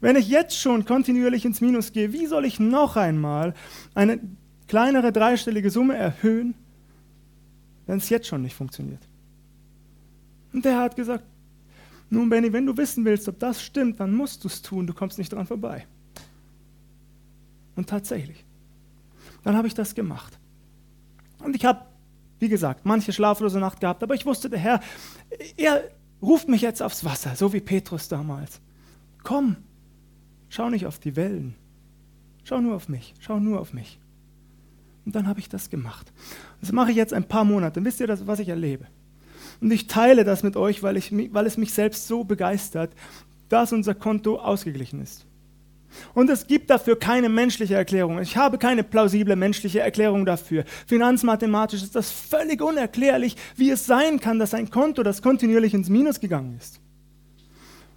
Wenn 0.00 0.16
ich 0.16 0.28
jetzt 0.28 0.58
schon 0.58 0.84
kontinuierlich 0.84 1.44
ins 1.44 1.60
Minus 1.60 1.92
gehe, 1.92 2.12
wie 2.12 2.26
soll 2.26 2.44
ich 2.44 2.60
noch 2.60 2.96
einmal 2.96 3.54
eine 3.94 4.20
kleinere 4.66 5.12
dreistellige 5.12 5.70
Summe 5.70 5.96
erhöhen, 5.96 6.54
wenn 7.86 7.98
es 7.98 8.08
jetzt 8.08 8.26
schon 8.26 8.42
nicht 8.42 8.54
funktioniert. 8.54 9.06
Und 10.52 10.64
der 10.64 10.78
hat 10.78 10.96
gesagt, 10.96 11.24
nun 12.08 12.28
Benny, 12.28 12.52
wenn 12.52 12.66
du 12.66 12.76
wissen 12.76 13.04
willst, 13.04 13.28
ob 13.28 13.38
das 13.38 13.62
stimmt, 13.62 14.00
dann 14.00 14.14
musst 14.14 14.44
du 14.44 14.48
es 14.48 14.62
tun, 14.62 14.86
du 14.86 14.94
kommst 14.94 15.18
nicht 15.18 15.32
dran 15.32 15.46
vorbei. 15.46 15.86
Und 17.74 17.88
tatsächlich, 17.88 18.44
dann 19.42 19.56
habe 19.56 19.68
ich 19.68 19.74
das 19.74 19.94
gemacht. 19.94 20.38
Und 21.40 21.54
ich 21.54 21.64
habe, 21.64 21.82
wie 22.38 22.48
gesagt, 22.48 22.86
manche 22.86 23.12
schlaflose 23.12 23.60
Nacht 23.60 23.80
gehabt, 23.80 24.02
aber 24.02 24.14
ich 24.14 24.24
wusste, 24.24 24.48
der 24.48 24.58
Herr, 24.58 24.80
er 25.56 25.90
ruft 26.22 26.48
mich 26.48 26.62
jetzt 26.62 26.82
aufs 26.82 27.04
Wasser, 27.04 27.36
so 27.36 27.52
wie 27.52 27.60
Petrus 27.60 28.08
damals. 28.08 28.60
Komm, 29.22 29.56
schau 30.48 30.70
nicht 30.70 30.86
auf 30.86 30.98
die 30.98 31.16
Wellen, 31.16 31.54
schau 32.44 32.60
nur 32.60 32.76
auf 32.76 32.88
mich, 32.88 33.14
schau 33.20 33.38
nur 33.38 33.60
auf 33.60 33.72
mich. 33.72 33.98
Und 35.06 35.14
dann 35.14 35.28
habe 35.28 35.38
ich 35.38 35.48
das 35.48 35.70
gemacht. 35.70 36.12
Das 36.60 36.72
mache 36.72 36.90
ich 36.90 36.96
jetzt 36.96 37.14
ein 37.14 37.28
paar 37.28 37.44
Monate. 37.44 37.82
Wisst 37.84 38.00
ihr, 38.00 38.08
das, 38.08 38.26
was 38.26 38.40
ich 38.40 38.48
erlebe? 38.48 38.86
Und 39.60 39.70
ich 39.70 39.86
teile 39.86 40.24
das 40.24 40.42
mit 40.42 40.56
euch, 40.56 40.82
weil, 40.82 40.96
ich, 40.96 41.12
weil 41.32 41.46
es 41.46 41.56
mich 41.56 41.72
selbst 41.72 42.08
so 42.08 42.24
begeistert, 42.24 42.92
dass 43.48 43.72
unser 43.72 43.94
Konto 43.94 44.36
ausgeglichen 44.36 45.00
ist. 45.00 45.24
Und 46.12 46.28
es 46.28 46.48
gibt 46.48 46.68
dafür 46.68 46.98
keine 46.98 47.28
menschliche 47.28 47.76
Erklärung. 47.76 48.18
Ich 48.20 48.36
habe 48.36 48.58
keine 48.58 48.82
plausible 48.82 49.36
menschliche 49.36 49.80
Erklärung 49.80 50.26
dafür. 50.26 50.64
Finanzmathematisch 50.86 51.82
ist 51.82 51.94
das 51.94 52.10
völlig 52.10 52.60
unerklärlich, 52.60 53.36
wie 53.54 53.70
es 53.70 53.86
sein 53.86 54.20
kann, 54.20 54.40
dass 54.40 54.52
ein 54.52 54.70
Konto, 54.70 55.04
das 55.04 55.22
kontinuierlich 55.22 55.72
ins 55.72 55.88
Minus 55.88 56.20
gegangen 56.20 56.56
ist, 56.58 56.80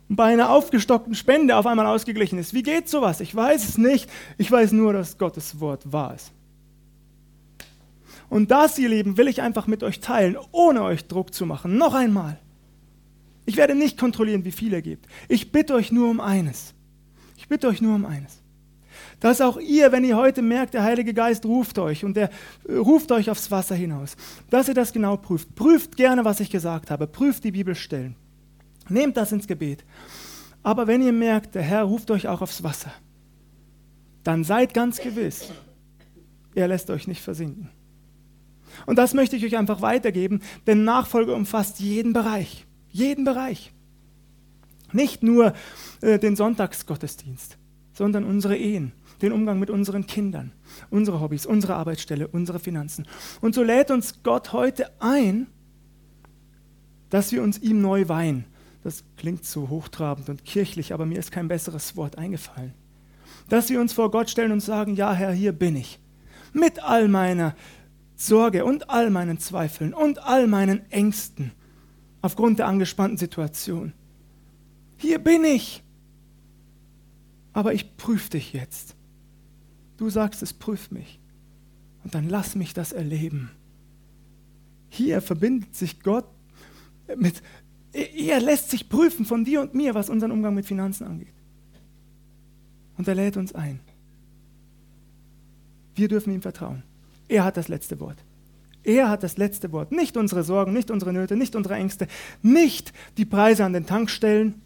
bei 0.07 0.25
einer 0.25 0.51
aufgestockten 0.51 1.15
Spende 1.15 1.57
auf 1.57 1.65
einmal 1.65 1.87
ausgeglichen 1.87 2.39
ist. 2.39 2.53
Wie 2.53 2.63
geht 2.63 2.87
sowas? 2.87 3.19
Ich 3.19 3.35
weiß 3.35 3.67
es 3.67 3.77
nicht. 3.77 4.09
Ich 4.37 4.51
weiß 4.51 4.71
nur, 4.71 4.93
dass 4.93 5.17
Gottes 5.17 5.59
Wort 5.59 5.91
wahr 5.91 6.15
ist. 6.15 6.31
Und 8.29 8.51
das, 8.51 8.77
ihr 8.77 8.89
Lieben, 8.89 9.17
will 9.17 9.27
ich 9.27 9.41
einfach 9.41 9.67
mit 9.67 9.83
euch 9.83 9.99
teilen, 9.99 10.37
ohne 10.51 10.83
euch 10.83 11.07
Druck 11.07 11.33
zu 11.33 11.45
machen. 11.45 11.77
Noch 11.77 11.93
einmal. 11.93 12.39
Ich 13.45 13.57
werde 13.57 13.73
nicht 13.73 13.97
kontrollieren, 13.97 14.45
wie 14.45 14.51
viel 14.51 14.73
ihr 14.73 14.81
gebt. 14.81 15.07
Ich 15.27 15.51
bitte 15.51 15.73
euch 15.73 15.91
nur 15.91 16.09
um 16.09 16.19
eines. 16.19 16.75
Ich 17.37 17.47
bitte 17.47 17.67
euch 17.67 17.81
nur 17.81 17.95
um 17.95 18.05
eines. 18.05 18.43
Dass 19.19 19.41
auch 19.41 19.59
ihr, 19.59 19.91
wenn 19.91 20.03
ihr 20.03 20.15
heute 20.15 20.41
merkt, 20.41 20.75
der 20.75 20.83
Heilige 20.83 21.13
Geist 21.13 21.45
ruft 21.45 21.79
euch 21.79 22.05
und 22.05 22.15
der 22.15 22.29
äh, 22.67 22.75
ruft 22.75 23.11
euch 23.11 23.29
aufs 23.29 23.49
Wasser 23.49 23.75
hinaus, 23.75 24.15
dass 24.49 24.67
ihr 24.67 24.73
das 24.73 24.93
genau 24.93 25.17
prüft. 25.17 25.55
Prüft 25.55 25.97
gerne, 25.97 26.23
was 26.25 26.39
ich 26.39 26.49
gesagt 26.49 26.91
habe. 26.91 27.07
Prüft 27.07 27.43
die 27.43 27.51
Bibelstellen. 27.51 28.15
Nehmt 28.87 29.17
das 29.17 29.31
ins 29.31 29.47
Gebet. 29.47 29.83
Aber 30.61 30.87
wenn 30.87 31.01
ihr 31.01 31.13
merkt, 31.13 31.55
der 31.55 31.63
Herr 31.63 31.83
ruft 31.83 32.11
euch 32.11 32.27
auch 32.27 32.41
aufs 32.41 32.63
Wasser, 32.63 32.91
dann 34.23 34.43
seid 34.43 34.73
ganz 34.73 34.99
gewiss, 34.99 35.51
er 36.53 36.67
lässt 36.67 36.89
euch 36.89 37.07
nicht 37.07 37.21
versinken. 37.21 37.69
Und 38.85 38.97
das 38.97 39.13
möchte 39.13 39.35
ich 39.35 39.45
euch 39.45 39.57
einfach 39.57 39.81
weitergeben, 39.81 40.41
denn 40.67 40.83
Nachfolge 40.83 41.33
umfasst 41.33 41.79
jeden 41.79 42.13
Bereich. 42.13 42.65
Jeden 42.89 43.23
Bereich. 43.23 43.73
Nicht 44.91 45.23
nur 45.23 45.53
äh, 46.01 46.17
den 46.19 46.35
Sonntagsgottesdienst, 46.35 47.57
sondern 47.93 48.23
unsere 48.23 48.57
Ehen, 48.57 48.91
den 49.21 49.31
Umgang 49.31 49.59
mit 49.59 49.69
unseren 49.69 50.07
Kindern, 50.07 50.51
unsere 50.89 51.19
Hobbys, 51.19 51.45
unsere 51.45 51.75
Arbeitsstelle, 51.75 52.27
unsere 52.27 52.59
Finanzen. 52.59 53.05
Und 53.41 53.53
so 53.53 53.63
lädt 53.63 53.91
uns 53.91 54.23
Gott 54.23 54.53
heute 54.53 54.89
ein, 54.99 55.47
dass 57.09 57.31
wir 57.31 57.43
uns 57.43 57.57
ihm 57.59 57.81
neu 57.81 58.07
weihen. 58.07 58.45
Das 58.83 59.03
klingt 59.17 59.45
so 59.45 59.69
hochtrabend 59.69 60.29
und 60.29 60.45
kirchlich, 60.45 60.93
aber 60.93 61.05
mir 61.05 61.19
ist 61.19 61.31
kein 61.31 61.47
besseres 61.47 61.95
Wort 61.95 62.17
eingefallen. 62.17 62.73
Dass 63.49 63.69
wir 63.69 63.81
uns 63.81 63.93
vor 63.93 64.11
Gott 64.11 64.29
stellen 64.29 64.51
und 64.51 64.61
sagen, 64.61 64.95
ja 64.95 65.13
Herr, 65.13 65.31
hier 65.31 65.51
bin 65.51 65.75
ich. 65.75 65.99
Mit 66.53 66.81
all 66.83 67.07
meiner 67.07 67.55
Sorge 68.19 68.65
und 68.65 68.89
all 68.89 69.09
meinen 69.09 69.39
Zweifeln 69.39 69.93
und 69.93 70.19
all 70.19 70.45
meinen 70.47 70.91
Ängsten 70.91 71.53
aufgrund 72.21 72.59
der 72.59 72.67
angespannten 72.67 73.17
Situation. 73.17 73.93
Hier 74.97 75.19
bin 75.19 75.45
ich. 75.45 75.83
Aber 77.53 77.73
ich 77.73 77.95
prüfe 77.95 78.31
dich 78.31 78.51
jetzt. 78.51 78.97
Du 79.95 80.09
sagst, 80.09 80.43
es 80.43 80.51
prüft 80.53 80.91
mich. 80.91 81.21
Und 82.03 82.13
dann 82.13 82.27
lass 82.27 82.55
mich 82.55 82.73
das 82.73 82.91
erleben. 82.91 83.51
Hier 84.89 85.21
verbindet 85.21 85.73
sich 85.75 86.01
Gott 86.01 86.25
mit, 87.15 87.41
er 87.93 88.41
lässt 88.41 88.69
sich 88.69 88.89
prüfen 88.89 89.25
von 89.25 89.45
dir 89.45 89.61
und 89.61 89.73
mir, 89.75 89.95
was 89.95 90.09
unseren 90.09 90.31
Umgang 90.31 90.55
mit 90.55 90.65
Finanzen 90.65 91.07
angeht. 91.07 91.33
Und 92.97 93.07
er 93.07 93.15
lädt 93.15 93.37
uns 93.37 93.55
ein. 93.55 93.79
Wir 95.95 96.09
dürfen 96.09 96.33
ihm 96.33 96.41
vertrauen. 96.41 96.83
Er 97.29 97.45
hat 97.45 97.55
das 97.55 97.69
letzte 97.69 97.99
Wort. 98.01 98.17
Er 98.83 99.09
hat 99.09 99.23
das 99.23 99.37
letzte 99.37 99.71
Wort. 99.71 99.91
Nicht 99.91 100.17
unsere 100.17 100.43
Sorgen, 100.43 100.73
nicht 100.73 100.91
unsere 100.91 101.13
Nöte, 101.13 101.37
nicht 101.37 101.55
unsere 101.55 101.75
Ängste, 101.75 102.07
nicht 102.41 102.91
die 103.17 103.25
Preise 103.25 103.63
an 103.63 103.73
den 103.73 103.85
Tankstellen. 103.85 104.61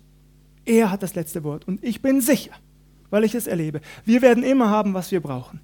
Er 0.65 0.89
hat 0.89 1.03
das 1.03 1.13
letzte 1.13 1.43
Wort. 1.43 1.67
Und 1.67 1.83
ich 1.83 2.01
bin 2.01 2.21
sicher, 2.21 2.53
weil 3.09 3.25
ich 3.25 3.35
es 3.35 3.47
erlebe, 3.47 3.81
wir 4.05 4.21
werden 4.21 4.43
immer 4.43 4.69
haben, 4.69 4.93
was 4.93 5.11
wir 5.11 5.19
brauchen. 5.19 5.59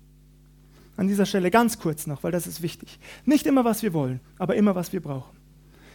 An 0.98 1.08
dieser 1.08 1.26
Stelle 1.26 1.50
ganz 1.50 1.80
kurz 1.80 2.06
noch, 2.06 2.24
weil 2.24 2.34
das 2.34 2.46
ist 2.46 2.62
wichtig. 2.62 3.00
Nicht 3.24 3.48
immer, 3.48 3.64
was 3.64 3.82
wir 3.82 3.94
wollen, 3.94 4.20
aber 4.38 4.56
immer, 4.56 4.76
was 4.76 4.92
wir 4.92 5.02
brauchen. 5.02 5.38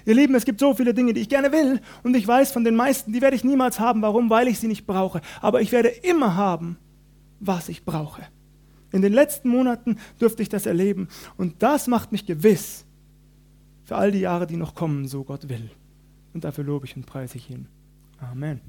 Ihr 0.06 0.14
Lieben, 0.14 0.34
es 0.34 0.46
gibt 0.46 0.60
so 0.60 0.74
viele 0.74 0.94
Dinge, 0.94 1.12
die 1.12 1.20
ich 1.20 1.28
gerne 1.28 1.52
will 1.52 1.80
und 2.02 2.14
ich 2.14 2.26
weiß 2.26 2.52
von 2.52 2.64
den 2.64 2.76
meisten, 2.76 3.12
die 3.12 3.20
werde 3.20 3.36
ich 3.36 3.44
niemals 3.44 3.80
haben. 3.80 4.00
Warum? 4.00 4.30
Weil 4.30 4.48
ich 4.48 4.58
sie 4.58 4.68
nicht 4.68 4.86
brauche. 4.86 5.20
Aber 5.42 5.60
ich 5.60 5.72
werde 5.72 5.88
immer 5.88 6.36
haben, 6.36 6.78
was 7.40 7.68
ich 7.68 7.84
brauche. 7.84 8.22
In 8.94 9.02
den 9.02 9.12
letzten 9.12 9.48
Monaten 9.48 9.98
durfte 10.20 10.40
ich 10.40 10.48
das 10.48 10.66
erleben 10.66 11.08
und 11.36 11.64
das 11.64 11.88
macht 11.88 12.12
mich 12.12 12.26
gewiss 12.26 12.84
für 13.82 13.96
all 13.96 14.12
die 14.12 14.20
Jahre, 14.20 14.46
die 14.46 14.56
noch 14.56 14.76
kommen, 14.76 15.08
so 15.08 15.24
Gott 15.24 15.48
will. 15.48 15.68
Und 16.32 16.44
dafür 16.44 16.62
lobe 16.62 16.86
ich 16.86 16.94
und 16.94 17.04
preise 17.04 17.36
ich 17.36 17.50
ihn. 17.50 17.66
Amen. 18.20 18.60